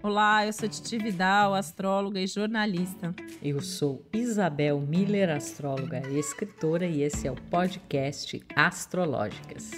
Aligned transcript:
Olá, 0.00 0.46
eu 0.46 0.52
sou 0.52 0.68
Titi 0.68 0.96
Vidal, 0.96 1.54
astróloga 1.54 2.20
e 2.20 2.26
jornalista. 2.26 3.12
Eu 3.42 3.60
sou 3.60 4.06
Isabel 4.14 4.80
Miller, 4.80 5.28
astróloga 5.28 6.00
e 6.08 6.18
escritora, 6.18 6.86
e 6.86 7.02
esse 7.02 7.26
é 7.26 7.32
o 7.32 7.34
podcast 7.34 8.40
Astrológicas. 8.54 9.72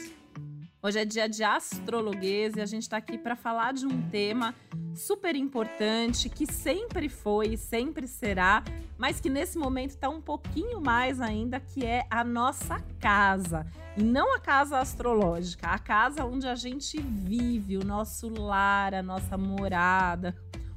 Hoje 0.83 0.99
é 0.99 1.05
dia 1.07 1.27
de 1.27 1.43
astrologuês 1.43 2.55
e 2.55 2.61
a 2.61 2.67
gente 2.67 2.83
está 2.83 2.99
aqui 2.99 3.17
para 3.17 3.35
falar 3.35 3.73
de 3.73 3.87
um 3.87 4.11
tema 4.11 4.55
super 4.95 5.35
importante 5.35 6.29
que 6.29 6.47
sempre 6.47 7.09
foi 7.09 7.55
e 7.55 7.57
sempre 7.57 8.07
será, 8.07 8.63
mas 8.99 9.21
que 9.21 9.31
nesse 9.31 9.57
momento 9.57 9.91
está 9.91 10.11
um 10.11 10.21
pouquinho 10.21 10.81
mais 10.83 11.19
ainda, 11.19 11.59
que 11.61 11.85
é 11.85 12.05
a 12.11 12.23
nossa 12.23 12.79
casa. 12.99 13.67
Não 14.03 14.35
a 14.35 14.41
casa 14.41 14.79
astrológica, 14.79 15.69
a 15.69 15.79
casa 15.79 16.25
onde 16.25 16.47
a 16.47 16.55
gente 16.55 17.01
vive, 17.01 17.77
o 17.77 17.85
nosso 17.85 18.29
lar, 18.29 18.95
a 18.95 19.03
nossa 19.03 19.37
morada, 19.37 20.35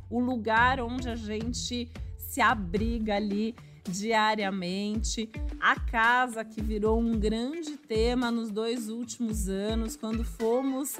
o 0.09 0.19
lugar 0.19 0.81
onde 0.81 1.07
a 1.07 1.15
gente 1.15 1.89
se 2.17 2.41
abriga 2.41 3.15
ali 3.15 3.55
diariamente. 3.83 5.29
A 5.59 5.79
casa 5.79 6.43
que 6.43 6.61
virou 6.61 6.99
um 6.99 7.17
grande 7.17 7.77
tema 7.77 8.29
nos 8.29 8.51
dois 8.51 8.89
últimos 8.89 9.47
anos, 9.47 9.95
quando 9.95 10.25
fomos 10.25 10.99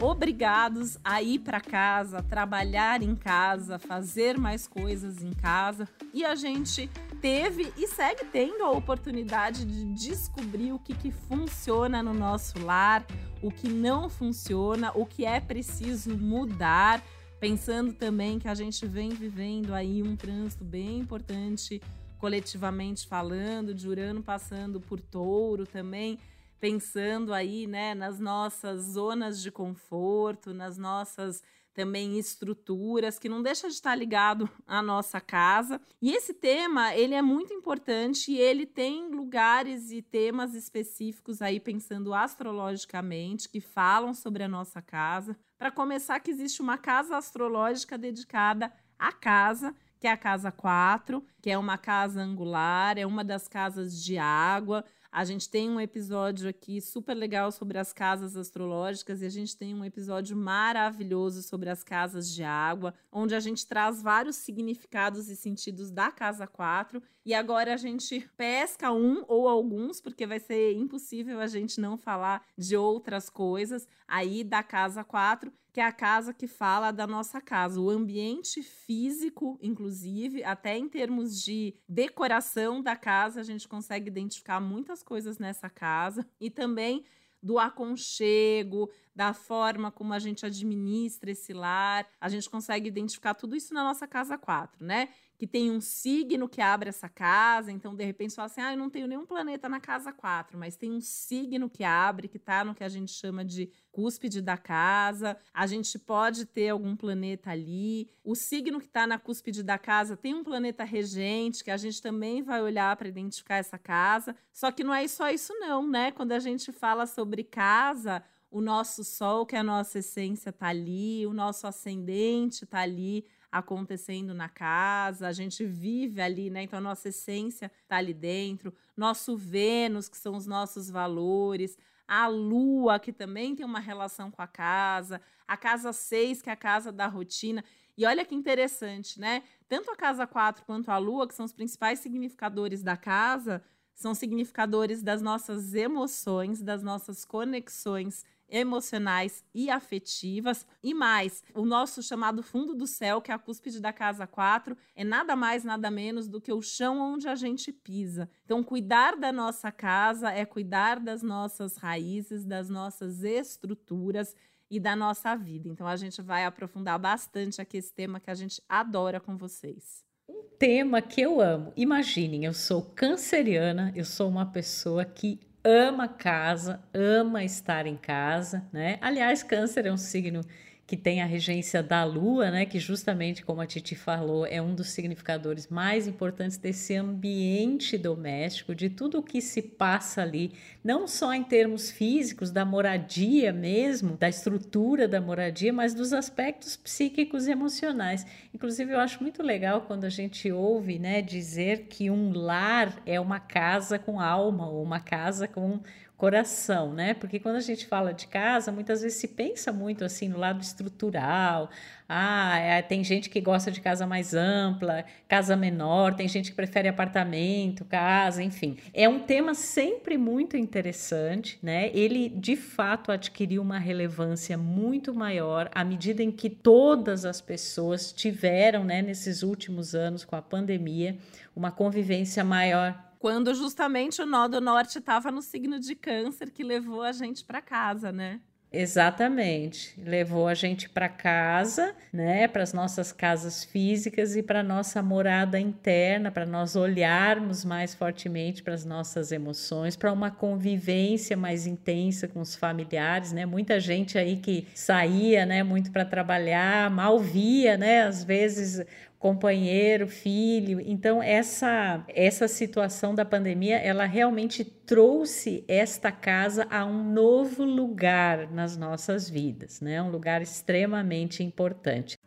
obrigados 0.00 0.98
a 1.04 1.22
ir 1.22 1.40
para 1.40 1.60
casa, 1.60 2.22
trabalhar 2.22 3.02
em 3.02 3.16
casa, 3.16 3.78
fazer 3.78 4.38
mais 4.38 4.66
coisas 4.66 5.22
em 5.22 5.32
casa. 5.32 5.88
E 6.12 6.24
a 6.24 6.34
gente 6.34 6.90
teve 7.24 7.72
e 7.78 7.88
segue 7.88 8.26
tendo 8.26 8.62
a 8.64 8.70
oportunidade 8.70 9.64
de 9.64 9.86
descobrir 9.94 10.74
o 10.74 10.78
que, 10.78 10.92
que 10.92 11.10
funciona 11.10 12.02
no 12.02 12.12
nosso 12.12 12.62
lar, 12.62 13.02
o 13.40 13.50
que 13.50 13.66
não 13.66 14.10
funciona, 14.10 14.92
o 14.94 15.06
que 15.06 15.24
é 15.24 15.40
preciso 15.40 16.14
mudar. 16.18 17.02
Pensando 17.40 17.94
também 17.94 18.38
que 18.38 18.46
a 18.46 18.54
gente 18.54 18.86
vem 18.86 19.08
vivendo 19.08 19.72
aí 19.72 20.02
um 20.02 20.14
trânsito 20.14 20.62
bem 20.62 20.98
importante 20.98 21.80
coletivamente 22.18 23.06
falando, 23.06 23.72
de 23.72 23.88
Urano 23.88 24.22
passando 24.22 24.78
por 24.78 25.00
touro 25.00 25.66
também, 25.66 26.18
pensando 26.60 27.32
aí, 27.32 27.66
né, 27.66 27.94
nas 27.94 28.20
nossas 28.20 28.82
zonas 28.82 29.40
de 29.40 29.50
conforto, 29.50 30.52
nas 30.52 30.76
nossas 30.76 31.42
também 31.74 32.18
estruturas, 32.18 33.18
que 33.18 33.28
não 33.28 33.42
deixa 33.42 33.68
de 33.68 33.74
estar 33.74 33.94
ligado 33.94 34.48
à 34.66 34.80
nossa 34.80 35.20
casa. 35.20 35.80
E 36.00 36.12
esse 36.12 36.32
tema, 36.32 36.94
ele 36.94 37.14
é 37.14 37.20
muito 37.20 37.52
importante 37.52 38.30
e 38.30 38.38
ele 38.38 38.64
tem 38.64 39.10
lugares 39.10 39.90
e 39.90 40.00
temas 40.00 40.54
específicos 40.54 41.42
aí 41.42 41.58
pensando 41.58 42.14
astrologicamente 42.14 43.48
que 43.48 43.60
falam 43.60 44.14
sobre 44.14 44.44
a 44.44 44.48
nossa 44.48 44.80
casa. 44.80 45.36
Para 45.58 45.70
começar 45.70 46.20
que 46.20 46.30
existe 46.30 46.62
uma 46.62 46.78
casa 46.78 47.16
astrológica 47.16 47.98
dedicada 47.98 48.72
à 48.98 49.12
casa 49.12 49.74
que 50.04 50.08
é 50.08 50.10
a 50.10 50.18
casa 50.18 50.52
4, 50.52 51.24
que 51.40 51.48
é 51.48 51.56
uma 51.56 51.78
casa 51.78 52.20
angular, 52.20 52.98
é 52.98 53.06
uma 53.06 53.24
das 53.24 53.48
casas 53.48 54.04
de 54.04 54.18
água. 54.18 54.84
A 55.14 55.24
gente 55.24 55.48
tem 55.48 55.70
um 55.70 55.80
episódio 55.80 56.48
aqui 56.48 56.80
super 56.80 57.14
legal 57.14 57.52
sobre 57.52 57.78
as 57.78 57.92
casas 57.92 58.36
astrológicas 58.36 59.22
e 59.22 59.24
a 59.24 59.28
gente 59.28 59.56
tem 59.56 59.72
um 59.72 59.84
episódio 59.84 60.36
maravilhoso 60.36 61.40
sobre 61.40 61.70
as 61.70 61.84
casas 61.84 62.28
de 62.28 62.42
água, 62.42 62.92
onde 63.12 63.32
a 63.32 63.38
gente 63.38 63.64
traz 63.64 64.02
vários 64.02 64.34
significados 64.34 65.28
e 65.28 65.36
sentidos 65.36 65.92
da 65.92 66.10
casa 66.10 66.48
4. 66.48 67.00
E 67.24 67.32
agora 67.32 67.74
a 67.74 67.76
gente 67.76 68.28
pesca 68.36 68.90
um 68.90 69.24
ou 69.28 69.46
alguns, 69.46 70.00
porque 70.00 70.26
vai 70.26 70.40
ser 70.40 70.72
impossível 70.72 71.38
a 71.38 71.46
gente 71.46 71.80
não 71.80 71.96
falar 71.96 72.44
de 72.58 72.76
outras 72.76 73.30
coisas 73.30 73.86
aí 74.08 74.42
da 74.42 74.64
casa 74.64 75.04
4 75.04 75.52
que 75.74 75.80
é 75.80 75.84
a 75.84 75.90
casa 75.90 76.32
que 76.32 76.46
fala 76.46 76.92
da 76.92 77.04
nossa 77.04 77.40
casa, 77.40 77.80
o 77.80 77.90
ambiente 77.90 78.62
físico, 78.62 79.58
inclusive, 79.60 80.44
até 80.44 80.78
em 80.78 80.88
termos 80.88 81.42
de 81.42 81.74
decoração 81.88 82.80
da 82.80 82.94
casa, 82.94 83.40
a 83.40 83.42
gente 83.42 83.66
consegue 83.66 84.06
identificar 84.06 84.60
muitas 84.60 85.02
coisas 85.02 85.36
nessa 85.36 85.68
casa 85.68 86.24
e 86.40 86.48
também 86.48 87.04
do 87.42 87.58
aconchego, 87.58 88.88
da 89.16 89.34
forma 89.34 89.90
como 89.90 90.14
a 90.14 90.20
gente 90.20 90.46
administra 90.46 91.32
esse 91.32 91.52
lar. 91.52 92.06
A 92.20 92.28
gente 92.28 92.48
consegue 92.48 92.86
identificar 92.86 93.34
tudo 93.34 93.56
isso 93.56 93.74
na 93.74 93.82
nossa 93.82 94.06
casa 94.06 94.38
4, 94.38 94.86
né? 94.86 95.08
Que 95.36 95.46
tem 95.46 95.70
um 95.70 95.80
signo 95.80 96.48
que 96.48 96.60
abre 96.60 96.88
essa 96.88 97.08
casa, 97.08 97.72
então 97.72 97.94
de 97.94 98.04
repente 98.04 98.30
você 98.30 98.36
fala 98.36 98.46
assim: 98.46 98.60
ah, 98.60 98.72
eu 98.72 98.78
não 98.78 98.88
tenho 98.88 99.06
nenhum 99.06 99.26
planeta 99.26 99.68
na 99.68 99.80
casa 99.80 100.12
4, 100.12 100.58
mas 100.58 100.76
tem 100.76 100.92
um 100.92 101.00
signo 101.00 101.68
que 101.68 101.82
abre, 101.82 102.28
que 102.28 102.36
está 102.36 102.64
no 102.64 102.74
que 102.74 102.84
a 102.84 102.88
gente 102.88 103.12
chama 103.12 103.44
de 103.44 103.70
cúspide 103.90 104.40
da 104.40 104.56
casa. 104.56 105.36
A 105.52 105.66
gente 105.66 105.98
pode 105.98 106.44
ter 106.46 106.68
algum 106.68 106.96
planeta 106.96 107.50
ali. 107.50 108.08
O 108.22 108.34
signo 108.34 108.78
que 108.78 108.86
está 108.86 109.06
na 109.06 109.18
cúspide 109.18 109.62
da 109.62 109.78
casa 109.78 110.16
tem 110.16 110.34
um 110.34 110.44
planeta 110.44 110.84
regente, 110.84 111.64
que 111.64 111.70
a 111.70 111.76
gente 111.76 112.00
também 112.00 112.42
vai 112.42 112.62
olhar 112.62 112.96
para 112.96 113.08
identificar 113.08 113.56
essa 113.56 113.78
casa. 113.78 114.36
Só 114.52 114.70
que 114.70 114.84
não 114.84 114.94
é 114.94 115.06
só 115.08 115.30
isso, 115.30 115.52
não, 115.58 115.86
né? 115.88 116.12
Quando 116.12 116.32
a 116.32 116.38
gente 116.38 116.72
fala 116.72 117.06
sobre 117.06 117.42
casa, 117.42 118.22
o 118.54 118.60
nosso 118.60 119.02
sol, 119.02 119.44
que 119.44 119.56
é 119.56 119.58
a 119.58 119.64
nossa 119.64 119.98
essência, 119.98 120.50
está 120.50 120.68
ali, 120.68 121.26
o 121.26 121.32
nosso 121.32 121.66
ascendente 121.66 122.62
está 122.62 122.80
ali 122.80 123.26
acontecendo 123.54 124.34
na 124.34 124.48
casa, 124.48 125.28
a 125.28 125.32
gente 125.32 125.64
vive 125.64 126.20
ali, 126.20 126.50
né? 126.50 126.64
Então 126.64 126.76
a 126.80 126.82
nossa 126.82 127.10
essência 127.10 127.70
está 127.84 127.98
ali 127.98 128.12
dentro, 128.12 128.74
nosso 128.96 129.36
Vênus, 129.36 130.08
que 130.08 130.16
são 130.16 130.34
os 130.34 130.44
nossos 130.44 130.90
valores, 130.90 131.78
a 132.08 132.26
Lua, 132.26 132.98
que 132.98 133.12
também 133.12 133.54
tem 133.54 133.64
uma 133.64 133.78
relação 133.78 134.28
com 134.28 134.42
a 134.42 134.46
casa, 134.48 135.20
a 135.46 135.56
casa 135.56 135.92
6, 135.92 136.42
que 136.42 136.50
é 136.50 136.52
a 136.52 136.56
casa 136.56 136.90
da 136.90 137.06
rotina. 137.06 137.64
E 137.96 138.04
olha 138.04 138.24
que 138.24 138.34
interessante, 138.34 139.20
né? 139.20 139.44
Tanto 139.68 139.88
a 139.88 139.96
casa 139.96 140.26
4 140.26 140.64
quanto 140.64 140.90
a 140.90 140.98
Lua, 140.98 141.28
que 141.28 141.34
são 141.34 141.46
os 141.46 141.52
principais 141.52 142.00
significadores 142.00 142.82
da 142.82 142.96
casa, 142.96 143.62
são 143.94 144.16
significadores 144.16 145.00
das 145.00 145.22
nossas 145.22 145.74
emoções, 145.74 146.60
das 146.60 146.82
nossas 146.82 147.24
conexões 147.24 148.24
emocionais 148.48 149.44
e 149.54 149.70
afetivas. 149.70 150.66
E 150.82 150.94
mais, 150.94 151.42
o 151.54 151.64
nosso 151.64 152.02
chamado 152.02 152.42
fundo 152.42 152.74
do 152.74 152.86
céu, 152.86 153.20
que 153.20 153.30
é 153.30 153.34
a 153.34 153.38
cúspide 153.38 153.80
da 153.80 153.92
casa 153.92 154.26
4, 154.26 154.76
é 154.94 155.04
nada 155.04 155.34
mais, 155.34 155.64
nada 155.64 155.90
menos 155.90 156.28
do 156.28 156.40
que 156.40 156.52
o 156.52 156.62
chão 156.62 157.00
onde 157.00 157.28
a 157.28 157.34
gente 157.34 157.72
pisa. 157.72 158.28
Então, 158.44 158.62
cuidar 158.62 159.16
da 159.16 159.32
nossa 159.32 159.70
casa 159.72 160.30
é 160.30 160.44
cuidar 160.44 161.00
das 161.00 161.22
nossas 161.22 161.76
raízes, 161.76 162.44
das 162.44 162.68
nossas 162.68 163.24
estruturas 163.24 164.34
e 164.70 164.78
da 164.80 164.94
nossa 164.96 165.34
vida. 165.36 165.68
Então, 165.68 165.86
a 165.86 165.96
gente 165.96 166.20
vai 166.22 166.44
aprofundar 166.44 166.98
bastante 166.98 167.60
aqui 167.60 167.76
esse 167.76 167.92
tema 167.92 168.20
que 168.20 168.30
a 168.30 168.34
gente 168.34 168.62
adora 168.68 169.20
com 169.20 169.36
vocês. 169.36 170.04
Um 170.28 170.42
tema 170.58 171.02
que 171.02 171.20
eu 171.20 171.40
amo. 171.40 171.72
Imaginem, 171.76 172.44
eu 172.44 172.54
sou 172.54 172.82
canceriana, 172.82 173.92
eu 173.94 174.04
sou 174.04 174.28
uma 174.28 174.46
pessoa 174.46 175.04
que 175.04 175.38
ama 175.64 176.06
casa, 176.08 176.80
ama 176.92 177.42
estar 177.44 177.86
em 177.86 177.96
casa, 177.96 178.62
né? 178.72 178.98
Aliás, 179.00 179.42
câncer 179.42 179.86
é 179.86 179.92
um 179.92 179.96
signo 179.96 180.42
que 180.86 180.96
tem 180.96 181.22
a 181.22 181.26
regência 181.26 181.82
da 181.82 182.04
lua, 182.04 182.50
né, 182.50 182.66
que 182.66 182.78
justamente 182.78 183.42
como 183.42 183.60
a 183.60 183.66
Titi 183.66 183.94
falou, 183.94 184.46
é 184.46 184.60
um 184.60 184.74
dos 184.74 184.88
significadores 184.90 185.68
mais 185.68 186.06
importantes 186.06 186.58
desse 186.58 186.94
ambiente 186.94 187.96
doméstico, 187.96 188.74
de 188.74 188.90
tudo 188.90 189.18
o 189.18 189.22
que 189.22 189.40
se 189.40 189.62
passa 189.62 190.20
ali, 190.20 190.52
não 190.82 191.06
só 191.06 191.32
em 191.32 191.42
termos 191.42 191.90
físicos 191.90 192.50
da 192.50 192.66
moradia 192.66 193.50
mesmo, 193.50 194.16
da 194.18 194.28
estrutura 194.28 195.08
da 195.08 195.20
moradia, 195.20 195.72
mas 195.72 195.94
dos 195.94 196.12
aspectos 196.12 196.76
psíquicos 196.76 197.46
e 197.46 197.50
emocionais. 197.50 198.26
Inclusive 198.52 198.92
eu 198.92 199.00
acho 199.00 199.22
muito 199.22 199.42
legal 199.42 199.82
quando 199.82 200.04
a 200.04 200.10
gente 200.10 200.52
ouve, 200.52 200.98
né, 200.98 201.22
dizer 201.22 201.86
que 201.88 202.10
um 202.10 202.30
lar 202.32 203.00
é 203.06 203.18
uma 203.18 203.40
casa 203.40 203.98
com 203.98 204.20
alma 204.20 204.68
ou 204.68 204.82
uma 204.82 205.00
casa 205.00 205.48
com 205.48 205.80
coração, 206.16 206.92
né? 206.92 207.12
Porque 207.12 207.40
quando 207.40 207.56
a 207.56 207.60
gente 207.60 207.86
fala 207.86 208.14
de 208.14 208.26
casa, 208.28 208.70
muitas 208.70 209.02
vezes 209.02 209.18
se 209.18 209.28
pensa 209.28 209.72
muito 209.72 210.04
assim 210.04 210.28
no 210.28 210.38
lado 210.38 210.62
estrutural. 210.62 211.68
Ah, 212.08 212.58
é, 212.58 212.82
tem 212.82 213.02
gente 213.02 213.28
que 213.28 213.40
gosta 213.40 213.70
de 213.70 213.80
casa 213.80 214.06
mais 214.06 214.32
ampla, 214.32 215.04
casa 215.26 215.56
menor, 215.56 216.14
tem 216.14 216.28
gente 216.28 216.50
que 216.50 216.56
prefere 216.56 216.86
apartamento, 216.86 217.84
casa, 217.84 218.42
enfim. 218.42 218.76
É 218.92 219.08
um 219.08 219.20
tema 219.20 219.54
sempre 219.54 220.16
muito 220.16 220.56
interessante, 220.56 221.58
né? 221.62 221.90
Ele 221.92 222.28
de 222.28 222.56
fato 222.56 223.10
adquiriu 223.10 223.60
uma 223.62 223.78
relevância 223.78 224.56
muito 224.56 225.12
maior 225.14 225.68
à 225.74 225.82
medida 225.82 226.22
em 226.22 226.30
que 226.30 226.48
todas 226.48 227.24
as 227.24 227.40
pessoas 227.40 228.12
tiveram, 228.12 228.84
né, 228.84 229.02
nesses 229.02 229.42
últimos 229.42 229.94
anos 229.94 230.24
com 230.24 230.36
a 230.36 230.42
pandemia, 230.42 231.16
uma 231.56 231.70
convivência 231.70 232.44
maior 232.44 232.94
quando 233.24 233.54
justamente 233.54 234.20
o 234.20 234.26
nó 234.26 234.46
do 234.46 234.60
norte 234.60 234.98
estava 234.98 235.30
no 235.30 235.40
signo 235.40 235.80
de 235.80 235.94
câncer 235.94 236.50
que 236.50 236.62
levou 236.62 237.00
a 237.00 237.10
gente 237.10 237.42
para 237.42 237.62
casa, 237.62 238.12
né? 238.12 238.38
Exatamente. 238.70 239.98
Levou 239.98 240.46
a 240.46 240.52
gente 240.52 240.90
para 240.90 241.08
casa, 241.08 241.94
né, 242.12 242.46
para 242.46 242.62
as 242.62 242.74
nossas 242.74 243.12
casas 243.12 243.64
físicas 243.64 244.36
e 244.36 244.42
para 244.42 244.62
nossa 244.62 245.02
morada 245.02 245.58
interna, 245.58 246.30
para 246.30 246.44
nós 246.44 246.76
olharmos 246.76 247.64
mais 247.64 247.94
fortemente 247.94 248.62
para 248.62 248.74
as 248.74 248.84
nossas 248.84 249.32
emoções, 249.32 249.96
para 249.96 250.12
uma 250.12 250.30
convivência 250.30 251.34
mais 251.34 251.66
intensa 251.66 252.28
com 252.28 252.40
os 252.40 252.54
familiares, 252.54 253.32
né? 253.32 253.46
Muita 253.46 253.80
gente 253.80 254.18
aí 254.18 254.36
que 254.36 254.66
saía, 254.74 255.46
né, 255.46 255.62
muito 255.62 255.90
para 255.90 256.04
trabalhar, 256.04 256.90
mal 256.90 257.18
via, 257.18 257.78
né, 257.78 258.02
às 258.02 258.22
vezes 258.22 258.84
companheiro, 259.24 260.06
filho. 260.06 260.82
Então 260.82 261.22
essa 261.22 262.04
essa 262.08 262.46
situação 262.46 263.14
da 263.14 263.24
pandemia, 263.24 263.78
ela 263.78 264.04
realmente 264.04 264.62
trouxe 264.62 265.64
esta 265.66 266.12
casa 266.12 266.66
a 266.70 266.84
um 266.84 267.10
novo 267.10 267.64
lugar 267.64 268.50
nas 268.52 268.76
nossas 268.76 269.30
vidas, 269.30 269.80
né? 269.80 270.02
Um 270.02 270.10
lugar 270.10 270.42
extremamente 270.42 271.42
importante. 271.42 272.18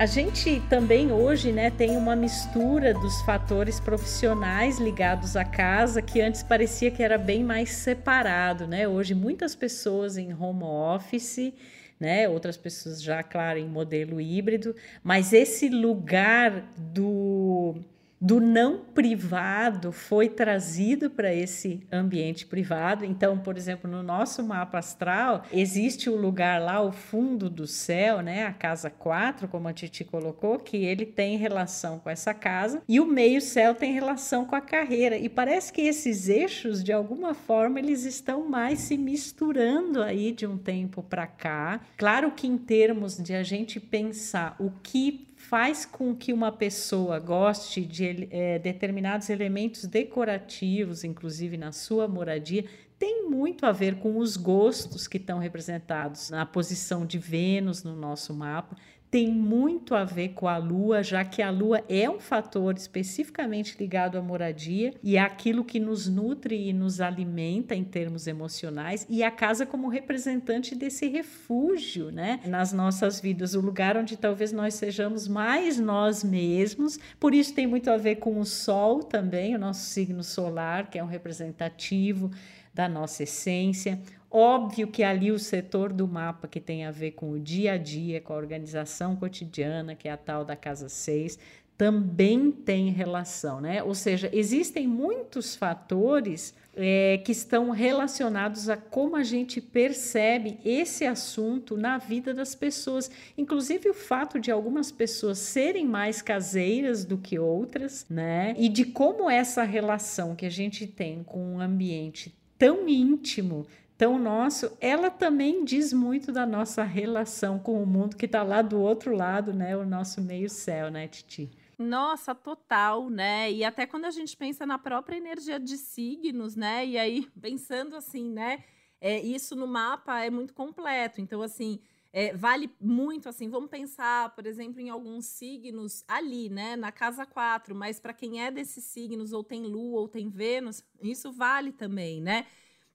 A 0.00 0.06
gente 0.06 0.62
também 0.70 1.12
hoje 1.12 1.52
né, 1.52 1.70
tem 1.70 1.94
uma 1.94 2.16
mistura 2.16 2.94
dos 2.94 3.20
fatores 3.20 3.78
profissionais 3.78 4.78
ligados 4.78 5.36
à 5.36 5.44
casa, 5.44 6.00
que 6.00 6.22
antes 6.22 6.42
parecia 6.42 6.90
que 6.90 7.02
era 7.02 7.18
bem 7.18 7.44
mais 7.44 7.68
separado. 7.68 8.66
Né? 8.66 8.88
Hoje, 8.88 9.14
muitas 9.14 9.54
pessoas 9.54 10.16
em 10.16 10.32
home 10.32 10.62
office, 10.62 11.52
né? 12.00 12.26
outras 12.26 12.56
pessoas 12.56 13.02
já, 13.02 13.22
claro, 13.22 13.58
em 13.58 13.68
modelo 13.68 14.18
híbrido, 14.22 14.74
mas 15.04 15.34
esse 15.34 15.68
lugar 15.68 16.72
do 16.78 17.74
do 18.20 18.38
não 18.38 18.78
privado 18.78 19.92
foi 19.92 20.28
trazido 20.28 21.08
para 21.08 21.32
esse 21.32 21.80
ambiente 21.90 22.44
privado. 22.44 23.04
Então, 23.04 23.38
por 23.38 23.56
exemplo, 23.56 23.90
no 23.90 24.02
nosso 24.02 24.42
mapa 24.42 24.78
astral, 24.78 25.44
existe 25.50 26.10
o 26.10 26.16
um 26.16 26.20
lugar 26.20 26.60
lá, 26.60 26.82
o 26.82 26.92
fundo 26.92 27.48
do 27.48 27.66
céu, 27.66 28.20
né, 28.20 28.44
a 28.44 28.52
casa 28.52 28.90
4, 28.90 29.48
como 29.48 29.68
a 29.68 29.72
Titi 29.72 30.04
colocou, 30.04 30.58
que 30.58 30.76
ele 30.76 31.06
tem 31.06 31.38
relação 31.38 31.98
com 31.98 32.10
essa 32.10 32.34
casa, 32.34 32.82
e 32.86 33.00
o 33.00 33.06
meio 33.06 33.40
céu 33.40 33.74
tem 33.74 33.92
relação 33.92 34.44
com 34.44 34.54
a 34.54 34.60
carreira. 34.60 35.16
E 35.16 35.28
parece 35.28 35.72
que 35.72 35.82
esses 35.82 36.28
eixos, 36.28 36.84
de 36.84 36.92
alguma 36.92 37.32
forma, 37.32 37.78
eles 37.78 38.04
estão 38.04 38.46
mais 38.48 38.80
se 38.80 38.98
misturando 38.98 40.02
aí 40.02 40.32
de 40.32 40.46
um 40.46 40.58
tempo 40.58 41.02
para 41.02 41.26
cá. 41.26 41.80
Claro 41.96 42.32
que 42.32 42.46
em 42.46 42.58
termos 42.58 43.16
de 43.16 43.34
a 43.34 43.42
gente 43.42 43.80
pensar 43.80 44.56
o 44.58 44.70
que 44.82 45.29
faz 45.40 45.86
com 45.86 46.14
que 46.14 46.32
uma 46.32 46.52
pessoa 46.52 47.18
goste 47.18 47.80
de 47.80 48.28
é, 48.30 48.58
determinados 48.58 49.30
elementos 49.30 49.84
decorativos, 49.86 51.02
inclusive 51.02 51.56
na 51.56 51.72
sua 51.72 52.06
moradia, 52.06 52.66
tem 52.98 53.28
muito 53.28 53.64
a 53.64 53.72
ver 53.72 53.96
com 53.96 54.18
os 54.18 54.36
gostos 54.36 55.08
que 55.08 55.16
estão 55.16 55.38
representados 55.38 56.28
na 56.28 56.44
posição 56.44 57.06
de 57.06 57.18
Vênus 57.18 57.82
no 57.82 57.96
nosso 57.96 58.34
mapa, 58.34 58.76
tem 59.10 59.28
muito 59.28 59.94
a 59.94 60.04
ver 60.04 60.30
com 60.30 60.46
a 60.46 60.56
lua, 60.56 61.02
já 61.02 61.24
que 61.24 61.42
a 61.42 61.50
lua 61.50 61.82
é 61.88 62.08
um 62.08 62.20
fator 62.20 62.76
especificamente 62.76 63.76
ligado 63.78 64.16
à 64.16 64.22
moradia 64.22 64.94
e 65.02 65.16
é 65.16 65.20
aquilo 65.20 65.64
que 65.64 65.80
nos 65.80 66.06
nutre 66.06 66.68
e 66.68 66.72
nos 66.72 67.00
alimenta 67.00 67.74
em 67.74 67.82
termos 67.82 68.28
emocionais, 68.28 69.06
e 69.08 69.24
a 69.24 69.30
casa 69.30 69.66
como 69.66 69.88
representante 69.88 70.76
desse 70.76 71.08
refúgio, 71.08 72.12
né, 72.12 72.40
nas 72.46 72.72
nossas 72.72 73.20
vidas, 73.20 73.54
o 73.54 73.60
lugar 73.60 73.96
onde 73.96 74.16
talvez 74.16 74.52
nós 74.52 74.74
sejamos 74.74 75.26
mais 75.26 75.78
nós 75.78 76.22
mesmos. 76.22 76.98
Por 77.18 77.34
isso 77.34 77.52
tem 77.52 77.66
muito 77.66 77.90
a 77.90 77.96
ver 77.96 78.16
com 78.16 78.38
o 78.38 78.44
sol 78.44 79.02
também, 79.02 79.56
o 79.56 79.58
nosso 79.58 79.86
signo 79.86 80.22
solar, 80.22 80.88
que 80.88 80.98
é 80.98 81.02
um 81.02 81.08
representativo 81.08 82.30
da 82.72 82.88
nossa 82.88 83.24
essência. 83.24 84.00
Óbvio 84.30 84.86
que 84.86 85.02
ali 85.02 85.32
o 85.32 85.38
setor 85.38 85.92
do 85.92 86.06
mapa 86.06 86.46
que 86.46 86.60
tem 86.60 86.86
a 86.86 86.90
ver 86.92 87.12
com 87.12 87.32
o 87.32 87.40
dia 87.40 87.72
a 87.72 87.76
dia, 87.76 88.20
com 88.20 88.32
a 88.32 88.36
organização 88.36 89.16
cotidiana, 89.16 89.96
que 89.96 90.06
é 90.06 90.12
a 90.12 90.16
tal 90.16 90.44
da 90.44 90.54
casa 90.54 90.88
6, 90.88 91.36
também 91.80 92.52
tem 92.52 92.90
relação, 92.90 93.58
né? 93.58 93.82
Ou 93.82 93.94
seja, 93.94 94.28
existem 94.34 94.86
muitos 94.86 95.56
fatores 95.56 96.54
é, 96.76 97.18
que 97.24 97.32
estão 97.32 97.70
relacionados 97.70 98.68
a 98.68 98.76
como 98.76 99.16
a 99.16 99.22
gente 99.22 99.62
percebe 99.62 100.58
esse 100.62 101.06
assunto 101.06 101.78
na 101.78 101.96
vida 101.96 102.34
das 102.34 102.54
pessoas. 102.54 103.10
Inclusive 103.36 103.88
o 103.88 103.94
fato 103.94 104.38
de 104.38 104.50
algumas 104.50 104.92
pessoas 104.92 105.38
serem 105.38 105.86
mais 105.86 106.20
caseiras 106.20 107.02
do 107.04 107.16
que 107.16 107.38
outras, 107.38 108.04
né? 108.10 108.54
E 108.58 108.68
de 108.68 108.84
como 108.84 109.30
essa 109.30 109.64
relação 109.64 110.36
que 110.36 110.44
a 110.44 110.50
gente 110.50 110.86
tem 110.86 111.24
com 111.24 111.54
um 111.54 111.60
ambiente 111.60 112.38
tão 112.58 112.86
íntimo 112.86 113.66
tão 114.00 114.18
nosso, 114.18 114.74
ela 114.80 115.10
também 115.10 115.62
diz 115.62 115.92
muito 115.92 116.32
da 116.32 116.46
nossa 116.46 116.82
relação 116.82 117.58
com 117.58 117.82
o 117.82 117.86
mundo 117.86 118.16
que 118.16 118.24
está 118.24 118.42
lá 118.42 118.62
do 118.62 118.80
outro 118.80 119.14
lado, 119.14 119.52
né? 119.52 119.76
O 119.76 119.84
nosso 119.84 120.22
meio-céu, 120.22 120.90
né, 120.90 121.06
Titi? 121.06 121.50
Nossa, 121.78 122.34
total, 122.34 123.10
né? 123.10 123.52
E 123.52 123.62
até 123.62 123.84
quando 123.84 124.06
a 124.06 124.10
gente 124.10 124.34
pensa 124.34 124.64
na 124.64 124.78
própria 124.78 125.18
energia 125.18 125.60
de 125.60 125.76
signos, 125.76 126.56
né? 126.56 126.86
E 126.86 126.96
aí, 126.96 127.28
pensando 127.42 127.94
assim, 127.94 128.30
né? 128.30 128.64
É, 129.02 129.20
isso 129.20 129.54
no 129.54 129.66
mapa 129.66 130.24
é 130.24 130.30
muito 130.30 130.54
completo. 130.54 131.20
Então, 131.20 131.42
assim, 131.42 131.78
é, 132.10 132.34
vale 132.34 132.70
muito, 132.80 133.28
assim, 133.28 133.50
vamos 133.50 133.68
pensar, 133.68 134.34
por 134.34 134.46
exemplo, 134.46 134.80
em 134.80 134.88
alguns 134.88 135.26
signos 135.26 136.04
ali, 136.08 136.48
né? 136.48 136.74
Na 136.74 136.90
casa 136.90 137.26
4, 137.26 137.74
mas 137.74 138.00
para 138.00 138.14
quem 138.14 138.42
é 138.42 138.50
desses 138.50 138.82
signos, 138.82 139.34
ou 139.34 139.44
tem 139.44 139.62
Lua, 139.66 140.00
ou 140.00 140.08
tem 140.08 140.30
Vênus, 140.30 140.82
isso 141.02 141.30
vale 141.30 141.70
também, 141.70 142.22
né? 142.22 142.46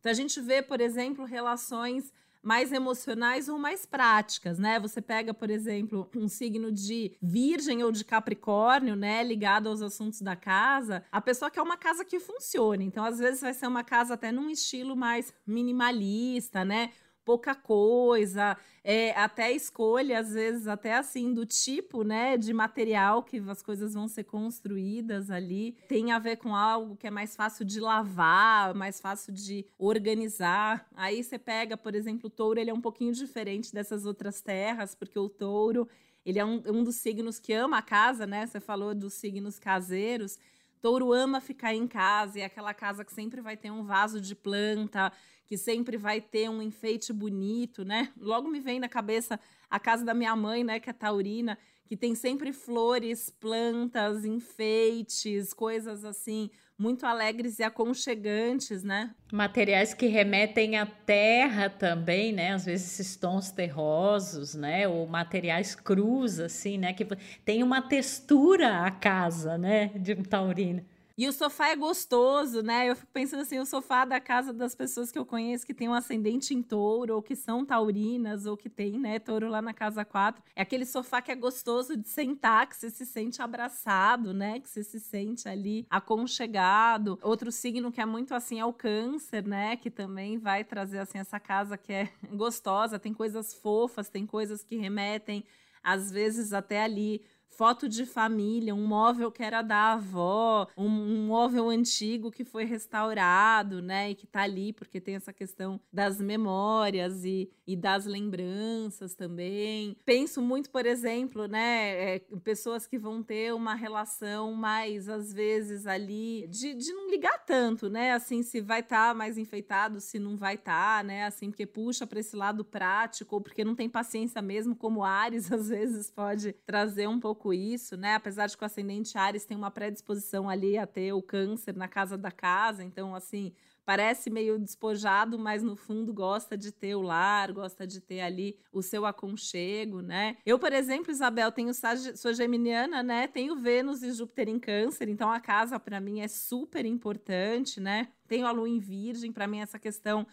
Então 0.05 0.11
a 0.11 0.15
gente 0.15 0.39
vê, 0.39 0.61
por 0.61 0.79
exemplo, 0.79 1.25
relações 1.25 2.13
mais 2.43 2.71
emocionais 2.71 3.49
ou 3.49 3.57
mais 3.57 3.87
práticas, 3.87 4.59
né? 4.59 4.79
Você 4.79 5.01
pega, 5.01 5.33
por 5.33 5.49
exemplo, 5.49 6.07
um 6.15 6.27
signo 6.27 6.71
de 6.71 7.17
Virgem 7.19 7.83
ou 7.83 7.91
de 7.91 8.05
Capricórnio, 8.05 8.95
né, 8.95 9.23
ligado 9.23 9.67
aos 9.67 9.81
assuntos 9.81 10.21
da 10.21 10.35
casa, 10.35 11.03
a 11.11 11.19
pessoa 11.19 11.49
quer 11.49 11.63
uma 11.63 11.75
casa 11.75 12.05
que 12.05 12.19
funcione. 12.19 12.85
Então, 12.85 13.03
às 13.03 13.17
vezes 13.17 13.41
vai 13.41 13.51
ser 13.51 13.65
uma 13.65 13.83
casa 13.83 14.13
até 14.13 14.31
num 14.31 14.47
estilo 14.47 14.95
mais 14.95 15.33
minimalista, 15.43 16.63
né? 16.63 16.91
Pouca 17.25 17.55
coisa, 17.55 18.55
é, 18.83 19.11
até 19.19 19.51
escolha, 19.51 20.19
às 20.19 20.33
vezes, 20.33 20.67
até 20.67 20.93
assim, 20.93 21.33
do 21.33 21.43
tipo, 21.43 22.03
né, 22.03 22.37
de 22.37 22.53
material 22.53 23.23
que 23.23 23.37
as 23.49 23.63
coisas 23.63 23.95
vão 23.95 24.07
ser 24.07 24.25
construídas 24.25 25.31
ali, 25.31 25.75
tem 25.89 26.11
a 26.11 26.19
ver 26.19 26.37
com 26.37 26.55
algo 26.55 26.95
que 26.95 27.07
é 27.07 27.11
mais 27.11 27.35
fácil 27.35 27.65
de 27.65 27.79
lavar, 27.79 28.75
mais 28.75 29.01
fácil 29.01 29.33
de 29.33 29.65
organizar. 29.79 30.87
Aí 30.95 31.23
você 31.23 31.39
pega, 31.39 31.75
por 31.75 31.95
exemplo, 31.95 32.27
o 32.27 32.29
touro, 32.29 32.59
ele 32.59 32.69
é 32.69 32.73
um 32.73 32.81
pouquinho 32.81 33.11
diferente 33.11 33.73
dessas 33.73 34.05
outras 34.05 34.39
terras, 34.39 34.93
porque 34.93 35.17
o 35.17 35.27
touro, 35.27 35.89
ele 36.23 36.37
é 36.37 36.45
um, 36.45 36.61
um 36.67 36.83
dos 36.83 36.97
signos 36.97 37.39
que 37.39 37.53
ama 37.53 37.79
a 37.79 37.81
casa, 37.81 38.27
né? 38.27 38.45
Você 38.45 38.59
falou 38.59 38.93
dos 38.93 39.15
signos 39.15 39.57
caseiros. 39.57 40.37
Touro 40.79 41.11
ama 41.11 41.41
ficar 41.41 41.73
em 41.73 41.87
casa, 41.87 42.37
e 42.37 42.41
é 42.43 42.45
aquela 42.45 42.71
casa 42.71 43.03
que 43.03 43.11
sempre 43.11 43.41
vai 43.41 43.57
ter 43.57 43.71
um 43.71 43.83
vaso 43.83 44.21
de 44.21 44.35
planta, 44.35 45.11
que 45.45 45.57
sempre 45.57 45.97
vai 45.97 46.19
ter 46.19 46.49
um 46.49 46.61
enfeite 46.61 47.13
bonito, 47.13 47.85
né? 47.85 48.11
Logo 48.17 48.49
me 48.49 48.59
vem 48.59 48.79
na 48.79 48.89
cabeça 48.89 49.39
a 49.69 49.79
casa 49.79 50.03
da 50.03 50.13
minha 50.13 50.35
mãe, 50.35 50.63
né, 50.63 50.79
que 50.79 50.89
é 50.89 50.93
taurina, 50.93 51.57
que 51.85 51.95
tem 51.95 52.15
sempre 52.15 52.51
flores, 52.51 53.29
plantas, 53.29 54.25
enfeites, 54.25 55.53
coisas 55.53 56.03
assim, 56.03 56.49
muito 56.77 57.05
alegres 57.05 57.59
e 57.59 57.63
aconchegantes, 57.63 58.83
né? 58.83 59.13
Materiais 59.31 59.93
que 59.93 60.07
remetem 60.07 60.77
à 60.77 60.85
terra 60.85 61.69
também, 61.69 62.33
né? 62.33 62.53
Às 62.53 62.65
vezes 62.65 62.99
esses 62.99 63.15
tons 63.15 63.51
terrosos, 63.51 64.55
né? 64.55 64.87
Ou 64.87 65.07
materiais 65.07 65.75
crus, 65.75 66.39
assim, 66.39 66.77
né? 66.77 66.91
Que 66.91 67.05
tem 67.45 67.63
uma 67.63 67.81
textura 67.81 68.81
a 68.81 68.91
casa, 68.91 69.57
né? 69.57 69.91
De 69.95 70.13
um 70.13 70.23
taurino. 70.23 70.83
E 71.17 71.29
o 71.29 71.31
sofá 71.31 71.69
é 71.69 71.75
gostoso, 71.77 72.61
né? 72.61 72.89
Eu 72.89 72.95
fico 72.95 73.11
pensando 73.13 73.39
assim, 73.39 73.57
o 73.57 73.65
sofá 73.65 74.03
da 74.03 74.19
casa 74.19 74.51
das 74.51 74.75
pessoas 74.75 75.11
que 75.11 75.17
eu 75.17 75.25
conheço 75.25 75.65
que 75.65 75.73
tem 75.73 75.87
um 75.87 75.93
ascendente 75.93 76.53
em 76.53 76.61
touro, 76.61 77.15
ou 77.15 77.21
que 77.21 77.37
são 77.37 77.65
taurinas, 77.65 78.45
ou 78.45 78.57
que 78.57 78.69
tem, 78.69 78.99
né, 78.99 79.17
touro 79.17 79.47
lá 79.47 79.61
na 79.61 79.73
casa 79.73 80.03
4. 80.03 80.43
É 80.53 80.61
aquele 80.61 80.85
sofá 80.85 81.21
que 81.21 81.31
é 81.31 81.35
gostoso 81.35 81.95
de 81.95 82.09
sentar, 82.09 82.67
que 82.67 82.75
você 82.75 82.89
se 82.89 83.05
sente 83.05 83.41
abraçado, 83.41 84.33
né? 84.33 84.59
Que 84.59 84.69
você 84.69 84.83
se 84.83 84.99
sente 84.99 85.47
ali 85.47 85.87
aconchegado. 85.89 87.17
Outro 87.21 87.49
signo 87.49 87.93
que 87.93 88.01
é 88.01 88.05
muito 88.05 88.35
assim 88.35 88.59
é 88.59 88.65
o 88.65 88.73
câncer, 88.73 89.47
né? 89.47 89.77
Que 89.77 89.89
também 89.89 90.37
vai 90.37 90.65
trazer 90.65 90.99
assim 90.99 91.17
essa 91.17 91.39
casa 91.39 91.77
que 91.77 91.93
é 91.93 92.11
gostosa, 92.33 92.99
tem 92.99 93.13
coisas 93.13 93.53
fofas, 93.53 94.09
tem 94.09 94.25
coisas 94.25 94.63
que 94.63 94.75
remetem 94.75 95.45
às 95.85 96.11
vezes 96.11 96.51
até 96.51 96.81
ali 96.83 97.21
foto 97.55 97.87
de 97.87 98.05
família, 98.05 98.75
um 98.75 98.85
móvel 98.85 99.31
que 99.31 99.41
era 99.41 99.61
da 99.61 99.93
avó, 99.93 100.67
um, 100.77 100.87
um, 100.87 101.27
móvel 101.27 101.69
antigo 101.69 102.29
que 102.29 102.43
foi 102.43 102.65
restaurado, 102.65 103.81
né? 103.81 104.11
E 104.11 104.15
que 104.15 104.27
tá 104.27 104.41
ali 104.41 104.73
porque 104.73 104.99
tem 104.99 105.15
essa 105.15 105.31
questão 105.31 105.79
das 105.91 106.19
memórias 106.19 107.23
e, 107.23 107.49
e 107.65 107.75
das 107.75 108.05
lembranças 108.05 109.15
também. 109.15 109.95
Penso 110.05 110.41
muito, 110.41 110.69
por 110.69 110.85
exemplo, 110.85 111.47
né? 111.47 112.15
É, 112.15 112.19
pessoas 112.43 112.85
que 112.85 112.99
vão 112.99 113.23
ter 113.23 113.53
uma 113.53 113.73
relação 113.73 114.53
mais, 114.53 115.07
às 115.07 115.33
vezes, 115.33 115.87
ali, 115.87 116.47
de, 116.47 116.73
de 116.73 116.93
não 116.93 117.09
ligar 117.09 117.45
tanto, 117.45 117.89
né? 117.89 118.11
Assim, 118.11 118.43
se 118.43 118.59
vai 118.59 118.81
estar 118.81 119.09
tá 119.09 119.13
mais 119.13 119.37
enfeitado, 119.37 120.01
se 120.01 120.19
não 120.19 120.35
vai 120.35 120.55
estar, 120.55 120.97
tá, 120.99 121.03
né? 121.03 121.25
Assim, 121.25 121.49
porque 121.49 121.65
puxa 121.65 122.05
para 122.05 122.19
esse 122.19 122.35
lado 122.35 122.65
prático, 122.65 123.35
ou 123.35 123.41
porque 123.41 123.63
não 123.63 123.75
tem 123.75 123.89
paciência 123.89 124.41
mesmo, 124.41 124.75
como 124.75 125.03
Ares, 125.03 125.51
às 125.53 125.69
vezes 125.69 126.11
pode 126.11 126.53
trazer 126.65 127.07
um 127.07 127.19
pouco 127.19 127.44
pouco 127.45 127.53
isso, 127.53 127.95
né? 127.95 128.15
Apesar 128.15 128.47
de 128.47 128.57
que 128.57 128.63
o 128.63 128.65
ascendente 128.65 129.17
Ares 129.17 129.45
tem 129.45 129.55
uma 129.55 129.69
predisposição 129.69 130.49
ali 130.49 130.77
a 130.77 130.87
ter 130.87 131.13
o 131.13 131.21
câncer 131.21 131.75
na 131.75 131.87
casa 131.87 132.17
da 132.17 132.31
casa, 132.31 132.83
então, 132.83 133.13
assim, 133.13 133.53
parece 133.85 134.31
meio 134.31 134.57
despojado, 134.57 135.37
mas 135.37 135.61
no 135.61 135.75
fundo 135.75 136.11
gosta 136.11 136.57
de 136.57 136.71
ter 136.71 136.95
o 136.95 137.01
lar, 137.01 137.51
gosta 137.51 137.85
de 137.85 138.01
ter 138.01 138.21
ali 138.21 138.57
o 138.73 138.81
seu 138.81 139.05
aconchego, 139.05 140.01
né? 140.01 140.37
Eu, 140.43 140.57
por 140.57 140.73
exemplo, 140.73 141.11
Isabel, 141.11 141.51
tenho 141.51 141.71
sou 142.15 142.33
geminiana, 142.33 143.03
né? 143.03 143.27
Tenho 143.27 143.55
Vênus 143.55 144.01
e 144.01 144.11
Júpiter 144.11 144.49
em 144.49 144.59
Câncer, 144.59 145.07
então 145.07 145.31
a 145.31 145.39
casa 145.39 145.79
para 145.79 145.99
mim 145.99 146.21
é 146.21 146.27
super 146.27 146.83
importante, 146.83 147.79
né? 147.79 148.07
Tenho 148.27 148.47
a 148.47 148.51
lua 148.51 148.67
em 148.67 148.79
Virgem, 148.79 149.31
para 149.31 149.47
mim 149.47 149.59
essa 149.59 149.77
questão 149.77 150.25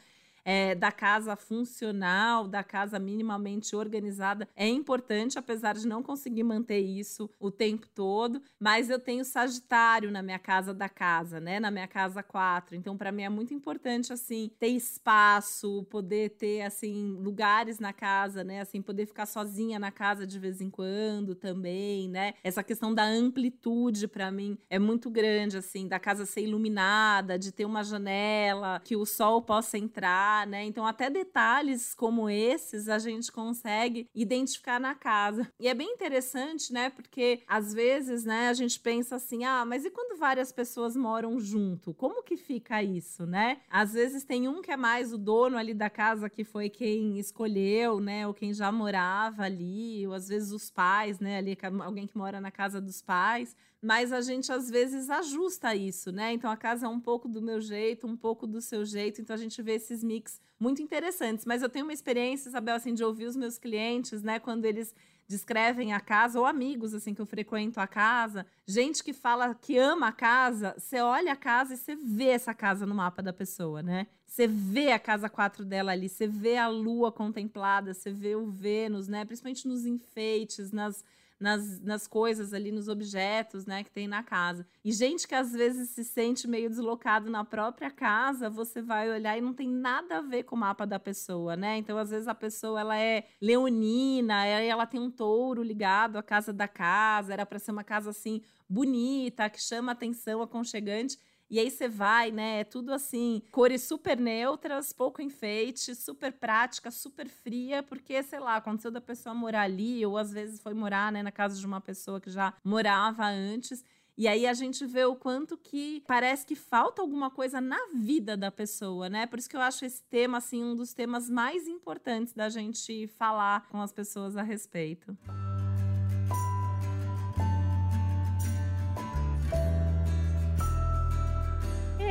é, 0.44 0.74
da 0.74 0.90
casa 0.90 1.36
funcional, 1.36 2.46
da 2.48 2.62
casa 2.62 2.98
minimamente 2.98 3.74
organizada, 3.76 4.48
é 4.56 4.68
importante, 4.68 5.38
apesar 5.38 5.74
de 5.74 5.86
não 5.86 6.02
conseguir 6.02 6.42
manter 6.42 6.80
isso 6.80 7.30
o 7.38 7.50
tempo 7.50 7.86
todo. 7.94 8.42
Mas 8.58 8.90
eu 8.90 8.98
tenho 8.98 9.24
Sagitário 9.24 10.10
na 10.10 10.22
minha 10.22 10.38
casa 10.38 10.74
da 10.74 10.88
casa, 10.88 11.40
né? 11.40 11.60
Na 11.60 11.70
minha 11.70 11.86
casa 11.86 12.22
4. 12.22 12.76
Então, 12.76 12.96
para 12.96 13.12
mim 13.12 13.22
é 13.22 13.28
muito 13.28 13.54
importante, 13.54 14.12
assim, 14.12 14.50
ter 14.58 14.68
espaço, 14.68 15.84
poder 15.90 16.30
ter, 16.30 16.62
assim, 16.62 17.16
lugares 17.20 17.78
na 17.78 17.92
casa, 17.92 18.42
né? 18.44 18.60
Assim, 18.60 18.82
poder 18.82 19.06
ficar 19.06 19.26
sozinha 19.26 19.78
na 19.78 19.90
casa 19.90 20.26
de 20.26 20.38
vez 20.38 20.60
em 20.60 20.70
quando 20.70 21.34
também, 21.34 22.08
né? 22.08 22.34
Essa 22.42 22.62
questão 22.62 22.94
da 22.94 23.04
amplitude, 23.04 24.08
para 24.08 24.30
mim, 24.30 24.58
é 24.68 24.78
muito 24.78 25.10
grande, 25.10 25.56
assim, 25.56 25.86
da 25.86 25.98
casa 25.98 26.26
ser 26.26 26.42
iluminada, 26.42 27.38
de 27.38 27.52
ter 27.52 27.64
uma 27.64 27.82
janela, 27.82 28.80
que 28.84 28.96
o 28.96 29.04
sol 29.04 29.42
possa 29.42 29.78
entrar 29.78 30.31
né? 30.46 30.64
Então, 30.64 30.86
até 30.86 31.08
detalhes 31.08 31.94
como 31.94 32.28
esses 32.28 32.88
a 32.88 32.98
gente 32.98 33.30
consegue 33.30 34.08
identificar 34.14 34.80
na 34.80 34.94
casa. 34.94 35.48
E 35.60 35.68
é 35.68 35.74
bem 35.74 35.92
interessante, 35.92 36.72
né? 36.72 36.90
Porque 36.90 37.42
às 37.46 37.72
vezes, 37.72 38.24
né, 38.24 38.48
a 38.48 38.54
gente 38.54 38.78
pensa 38.80 39.16
assim: 39.16 39.44
ah, 39.44 39.64
mas 39.64 39.84
e 39.84 39.90
quando 39.90 40.18
várias 40.18 40.52
pessoas 40.52 40.96
moram 40.96 41.38
junto? 41.38 41.94
Como 41.94 42.22
que 42.22 42.36
fica 42.36 42.82
isso, 42.82 43.26
né? 43.26 43.60
Às 43.70 43.92
vezes 43.92 44.24
tem 44.24 44.48
um 44.48 44.62
que 44.62 44.70
é 44.70 44.76
mais 44.76 45.12
o 45.12 45.18
dono 45.18 45.56
ali 45.56 45.74
da 45.74 45.90
casa 45.90 46.28
que 46.28 46.44
foi 46.44 46.68
quem 46.68 47.18
escolheu, 47.18 48.00
né? 48.00 48.26
Ou 48.26 48.34
quem 48.34 48.52
já 48.52 48.72
morava 48.72 49.42
ali, 49.42 50.06
ou 50.06 50.14
às 50.14 50.28
vezes 50.28 50.52
os 50.52 50.70
pais, 50.70 51.20
né? 51.20 51.38
Ali, 51.38 51.56
alguém 51.84 52.06
que 52.06 52.16
mora 52.16 52.40
na 52.40 52.50
casa 52.50 52.80
dos 52.80 53.02
pais 53.02 53.54
mas 53.82 54.12
a 54.12 54.20
gente 54.20 54.52
às 54.52 54.70
vezes 54.70 55.10
ajusta 55.10 55.74
isso, 55.74 56.12
né? 56.12 56.32
Então 56.32 56.48
a 56.48 56.56
casa 56.56 56.86
é 56.86 56.88
um 56.88 57.00
pouco 57.00 57.28
do 57.28 57.42
meu 57.42 57.60
jeito, 57.60 58.06
um 58.06 58.16
pouco 58.16 58.46
do 58.46 58.60
seu 58.60 58.84
jeito, 58.84 59.20
então 59.20 59.34
a 59.34 59.38
gente 59.38 59.60
vê 59.60 59.74
esses 59.74 60.04
mix 60.04 60.40
muito 60.58 60.80
interessantes. 60.80 61.44
Mas 61.44 61.62
eu 61.62 61.68
tenho 61.68 61.84
uma 61.84 61.92
experiência, 61.92 62.48
Isabel, 62.48 62.76
assim, 62.76 62.94
de 62.94 63.02
ouvir 63.02 63.26
os 63.26 63.34
meus 63.34 63.58
clientes, 63.58 64.22
né, 64.22 64.38
quando 64.38 64.64
eles 64.64 64.94
descrevem 65.26 65.92
a 65.92 66.00
casa, 66.00 66.38
ou 66.38 66.46
amigos, 66.46 66.94
assim, 66.94 67.14
que 67.14 67.20
eu 67.20 67.26
frequento 67.26 67.80
a 67.80 67.86
casa, 67.86 68.46
gente 68.66 69.02
que 69.02 69.12
fala 69.12 69.54
que 69.54 69.78
ama 69.78 70.08
a 70.08 70.12
casa, 70.12 70.74
você 70.78 71.00
olha 71.00 71.32
a 71.32 71.36
casa 71.36 71.74
e 71.74 71.76
você 71.76 71.96
vê 71.96 72.28
essa 72.28 72.54
casa 72.54 72.86
no 72.86 72.94
mapa 72.94 73.22
da 73.22 73.32
pessoa, 73.32 73.82
né? 73.82 74.06
Você 74.26 74.46
vê 74.46 74.92
a 74.92 74.98
casa 74.98 75.28
4 75.28 75.64
dela 75.64 75.92
ali, 75.92 76.08
você 76.08 76.26
vê 76.26 76.56
a 76.56 76.68
lua 76.68 77.10
contemplada, 77.10 77.94
você 77.94 78.12
vê 78.12 78.36
o 78.36 78.46
Vênus, 78.46 79.08
né? 79.08 79.24
Principalmente 79.24 79.66
nos 79.66 79.84
enfeites, 79.86 80.70
nas 80.70 81.04
nas, 81.42 81.80
nas 81.80 82.06
coisas 82.06 82.54
ali, 82.54 82.70
nos 82.70 82.86
objetos, 82.86 83.66
né, 83.66 83.82
que 83.82 83.90
tem 83.90 84.06
na 84.06 84.22
casa. 84.22 84.64
E 84.84 84.92
gente 84.92 85.26
que 85.26 85.34
às 85.34 85.52
vezes 85.52 85.90
se 85.90 86.04
sente 86.04 86.46
meio 86.46 86.70
deslocado 86.70 87.28
na 87.28 87.44
própria 87.44 87.90
casa, 87.90 88.48
você 88.48 88.80
vai 88.80 89.10
olhar 89.10 89.36
e 89.36 89.40
não 89.40 89.52
tem 89.52 89.68
nada 89.68 90.18
a 90.18 90.20
ver 90.22 90.44
com 90.44 90.54
o 90.54 90.58
mapa 90.58 90.86
da 90.86 91.00
pessoa, 91.00 91.56
né? 91.56 91.76
Então, 91.78 91.98
às 91.98 92.10
vezes 92.10 92.28
a 92.28 92.34
pessoa 92.34 92.80
ela 92.80 92.96
é 92.96 93.26
leonina, 93.40 94.46
ela 94.46 94.86
tem 94.86 95.00
um 95.00 95.10
touro 95.10 95.62
ligado 95.62 96.16
à 96.16 96.22
casa 96.22 96.52
da 96.52 96.68
casa, 96.68 97.32
era 97.32 97.44
para 97.44 97.58
ser 97.58 97.72
uma 97.72 97.84
casa 97.84 98.10
assim 98.10 98.40
bonita, 98.68 99.50
que 99.50 99.60
chama 99.60 99.92
atenção, 99.92 100.40
aconchegante. 100.40 101.18
E 101.52 101.58
aí 101.58 101.70
você 101.70 101.86
vai, 101.86 102.30
né? 102.30 102.60
É 102.60 102.64
tudo 102.64 102.94
assim, 102.94 103.42
cores 103.52 103.82
super 103.82 104.18
neutras, 104.18 104.90
pouco 104.90 105.20
enfeite, 105.20 105.94
super 105.94 106.32
prática, 106.32 106.90
super 106.90 107.28
fria, 107.28 107.82
porque, 107.82 108.22
sei 108.22 108.40
lá, 108.40 108.56
aconteceu 108.56 108.90
da 108.90 109.02
pessoa 109.02 109.34
morar 109.34 109.60
ali, 109.60 110.04
ou 110.06 110.16
às 110.16 110.32
vezes 110.32 110.62
foi 110.62 110.72
morar, 110.72 111.12
né, 111.12 111.22
na 111.22 111.30
casa 111.30 111.60
de 111.60 111.66
uma 111.66 111.78
pessoa 111.78 112.18
que 112.18 112.30
já 112.30 112.54
morava 112.64 113.26
antes. 113.26 113.84
E 114.16 114.26
aí 114.26 114.46
a 114.46 114.54
gente 114.54 114.86
vê 114.86 115.04
o 115.04 115.14
quanto 115.14 115.58
que 115.58 116.02
parece 116.06 116.46
que 116.46 116.54
falta 116.54 117.02
alguma 117.02 117.30
coisa 117.30 117.60
na 117.60 117.78
vida 117.94 118.34
da 118.34 118.50
pessoa, 118.50 119.10
né? 119.10 119.26
Por 119.26 119.38
isso 119.38 119.50
que 119.50 119.56
eu 119.56 119.60
acho 119.60 119.84
esse 119.84 120.02
tema 120.04 120.38
assim 120.38 120.64
um 120.64 120.74
dos 120.74 120.94
temas 120.94 121.28
mais 121.28 121.68
importantes 121.68 122.32
da 122.32 122.48
gente 122.48 123.06
falar 123.08 123.68
com 123.68 123.78
as 123.78 123.92
pessoas 123.92 124.38
a 124.38 124.42
respeito. 124.42 125.14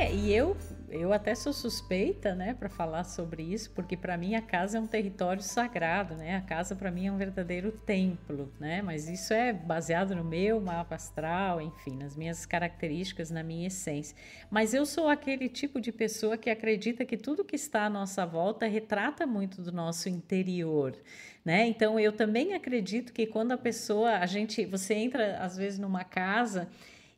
É, 0.02 0.12
e 0.12 0.34
eu 0.34 0.56
eu 0.90 1.10
até 1.10 1.34
sou 1.34 1.54
suspeita, 1.54 2.34
né, 2.34 2.52
para 2.52 2.68
falar 2.68 3.04
sobre 3.04 3.42
isso, 3.42 3.70
porque 3.70 3.96
para 3.96 4.14
mim 4.18 4.34
a 4.34 4.42
casa 4.42 4.76
é 4.76 4.80
um 4.80 4.86
território 4.86 5.42
sagrado, 5.42 6.14
né? 6.16 6.36
A 6.36 6.42
casa 6.42 6.76
para 6.76 6.90
mim 6.90 7.06
é 7.06 7.12
um 7.12 7.16
verdadeiro 7.16 7.72
templo, 7.72 8.52
né? 8.60 8.82
Mas 8.82 9.08
isso 9.08 9.32
é 9.32 9.54
baseado 9.54 10.14
no 10.14 10.22
meu 10.22 10.60
mapa 10.60 10.96
astral, 10.96 11.62
enfim, 11.62 11.96
nas 11.96 12.14
minhas 12.14 12.44
características, 12.44 13.30
na 13.30 13.42
minha 13.42 13.68
essência. 13.68 14.14
Mas 14.50 14.74
eu 14.74 14.84
sou 14.84 15.08
aquele 15.08 15.48
tipo 15.48 15.80
de 15.80 15.90
pessoa 15.90 16.36
que 16.36 16.50
acredita 16.50 17.06
que 17.06 17.16
tudo 17.16 17.42
que 17.44 17.56
está 17.56 17.86
à 17.86 17.90
nossa 17.90 18.26
volta 18.26 18.66
retrata 18.66 19.26
muito 19.26 19.62
do 19.62 19.72
nosso 19.72 20.10
interior. 20.10 20.94
Né? 21.42 21.66
Então 21.68 21.98
eu 21.98 22.12
também 22.12 22.52
acredito 22.52 23.14
que 23.14 23.26
quando 23.26 23.52
a 23.52 23.58
pessoa, 23.58 24.18
a 24.18 24.26
gente, 24.26 24.66
você 24.66 24.92
entra 24.94 25.38
às 25.38 25.56
vezes 25.56 25.78
numa 25.78 26.04
casa 26.04 26.68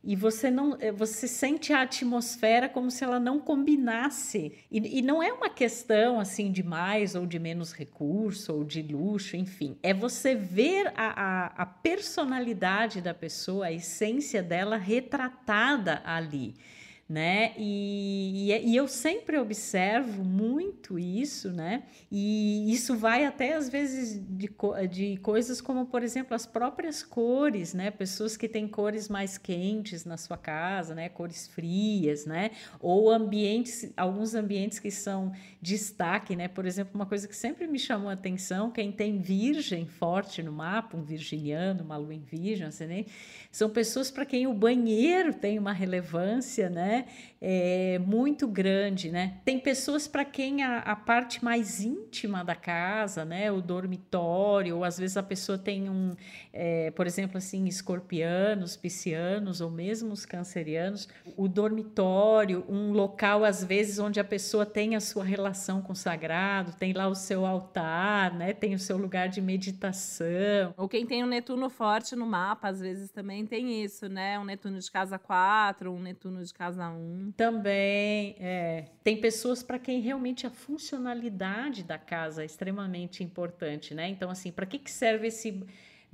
e 0.04 0.14
você 0.14 0.50
não 0.50 0.76
eh, 0.80 0.92
você 0.92 1.26
sente 1.26 1.72
a 1.72 1.82
atmosfera 1.82 2.68
como 2.68 2.90
se 2.90 3.02
ela 3.02 3.18
não 3.18 3.40
combinasse. 3.40 4.52
E, 4.70 4.98
e, 4.98 5.02
não 5.02 5.22
é 5.22 5.32
uma 5.32 5.48
questão 5.48 6.20
assim 6.20 6.52
de 6.52 6.62
mais 6.62 7.14
ou 7.14 7.26
de 7.26 7.38
menos 7.38 7.72
recurso 7.72 8.52
ou 8.52 8.64
de 8.64 8.82
luxo 8.82 9.36
enfim. 9.36 9.76
É 9.82 9.94
você 9.94 10.34
ver 10.34 10.92
a, 10.94 11.22
a, 11.22 11.46
a 11.62 11.66
personalidade 11.66 13.00
da 13.00 13.14
pessoa 13.14 13.66
a 13.66 13.72
essência 13.72 14.42
dela 14.42 14.76
retratada 14.76 16.02
ali 16.04 16.54
né? 17.08 17.52
E, 17.58 18.50
e, 18.64 18.74
eu 18.74 18.88
sempre 18.88 19.38
observo 19.38 20.24
muito 20.24 20.98
isso, 20.98 21.52
né? 21.52 21.82
E 22.10 22.72
isso 22.72 22.96
vai 22.96 23.26
até 23.26 23.54
às 23.54 23.68
vezes 23.68 24.18
de, 24.26 24.48
de 24.90 25.16
coisas 25.18 25.60
como, 25.60 25.84
por 25.86 26.02
exemplo, 26.02 26.34
as 26.34 26.46
próprias 26.46 27.02
cores, 27.02 27.74
né? 27.74 27.90
Pessoas 27.90 28.38
que 28.38 28.48
têm 28.48 28.66
cores 28.66 29.08
mais 29.08 29.36
quentes 29.36 30.06
na 30.06 30.16
sua 30.16 30.38
casa, 30.38 30.94
né? 30.94 31.10
Cores 31.10 31.46
frias, 31.46 32.24
né? 32.24 32.52
Ou 32.80 33.10
ambientes, 33.10 33.92
alguns 33.96 34.34
ambientes 34.34 34.78
que 34.78 34.90
são 34.90 35.30
destaque, 35.64 36.36
né? 36.36 36.46
Por 36.46 36.66
exemplo, 36.66 36.94
uma 36.94 37.06
coisa 37.06 37.26
que 37.26 37.34
sempre 37.34 37.66
me 37.66 37.78
chamou 37.78 38.10
a 38.10 38.12
atenção, 38.12 38.70
quem 38.70 38.92
tem 38.92 39.18
virgem 39.18 39.86
forte 39.86 40.42
no 40.42 40.52
mapa, 40.52 40.94
um 40.94 41.02
virginiano, 41.02 41.82
uma 41.82 41.96
lua 41.96 42.12
em 42.12 42.20
virgem, 42.20 42.66
assim, 42.66 42.84
né? 42.84 43.06
são 43.50 43.70
pessoas 43.70 44.10
para 44.10 44.26
quem 44.26 44.46
o 44.46 44.52
banheiro 44.52 45.32
tem 45.32 45.58
uma 45.58 45.72
relevância, 45.72 46.68
né? 46.68 47.06
É, 47.46 47.98
muito 47.98 48.48
grande, 48.48 49.10
né? 49.10 49.34
Tem 49.44 49.58
pessoas 49.58 50.08
para 50.08 50.24
quem 50.24 50.62
a, 50.62 50.78
a, 50.78 50.96
parte 50.96 51.44
mais 51.44 51.78
íntima 51.82 52.42
da 52.42 52.54
casa, 52.54 53.22
né? 53.22 53.52
O 53.52 53.60
dormitório, 53.60 54.78
ou 54.78 54.82
às 54.82 54.96
vezes 54.96 55.18
a 55.18 55.22
pessoa 55.22 55.58
tem 55.58 55.90
um, 55.90 56.16
é, 56.54 56.90
por 56.92 57.06
exemplo, 57.06 57.36
assim, 57.36 57.66
escorpianos, 57.66 58.78
piscianos, 58.78 59.60
ou 59.60 59.70
mesmo 59.70 60.10
os 60.10 60.24
cancerianos, 60.24 61.06
o 61.36 61.46
dormitório, 61.46 62.64
um 62.66 62.92
local, 62.92 63.44
às 63.44 63.62
vezes, 63.62 63.98
onde 63.98 64.18
a 64.18 64.24
pessoa 64.24 64.64
tem 64.64 64.96
a 64.96 65.00
sua 65.00 65.22
relação 65.22 65.82
com 65.82 65.92
o 65.92 65.96
sagrado, 65.96 66.72
tem 66.72 66.94
lá 66.94 67.08
o 67.08 67.14
seu 67.14 67.44
altar, 67.44 68.32
né? 68.32 68.54
Tem 68.54 68.74
o 68.74 68.78
seu 68.78 68.96
lugar 68.96 69.28
de 69.28 69.42
meditação. 69.42 70.72
Ou 70.78 70.88
quem 70.88 71.04
tem 71.04 71.22
um 71.22 71.26
Netuno 71.26 71.68
forte 71.68 72.16
no 72.16 72.24
mapa, 72.24 72.68
às 72.68 72.80
vezes 72.80 73.10
também 73.10 73.44
tem 73.44 73.84
isso, 73.84 74.08
né? 74.08 74.38
Um 74.38 74.44
Netuno 74.44 74.78
de 74.78 74.90
casa 74.90 75.18
4, 75.18 75.92
um 75.92 76.00
Netuno 76.00 76.42
de 76.42 76.54
casa 76.54 76.88
um. 76.88 77.33
Também 77.36 78.36
é, 78.38 78.84
tem 79.02 79.20
pessoas 79.20 79.62
para 79.62 79.78
quem 79.78 80.00
realmente 80.00 80.46
a 80.46 80.50
funcionalidade 80.50 81.82
da 81.82 81.98
casa 81.98 82.42
é 82.42 82.46
extremamente 82.46 83.24
importante, 83.24 83.92
né? 83.92 84.08
Então, 84.08 84.30
assim, 84.30 84.52
para 84.52 84.66
que, 84.66 84.78
que 84.78 84.90
serve 84.90 85.26
esse 85.26 85.64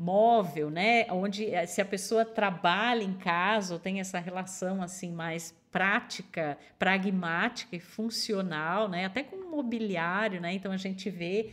móvel, 0.01 0.71
né? 0.71 1.05
Onde 1.11 1.55
eh, 1.55 1.67
se 1.67 1.83
a 1.83 1.85
pessoa 1.85 2.25
trabalha 2.25 3.03
em 3.03 3.13
casa 3.13 3.75
ou 3.75 3.79
tem 3.79 4.01
essa 4.01 4.19
relação 4.19 4.83
assim 4.83 5.13
mais 5.13 5.55
prática, 5.71 6.57
pragmática 6.79 7.77
e 7.77 7.81
funcional, 7.81 8.89
né? 8.89 9.05
Até 9.05 9.23
com 9.23 9.51
mobiliário, 9.51 10.41
né? 10.41 10.55
Então 10.55 10.73
a 10.73 10.79
gente 10.79 11.11
vê 11.11 11.51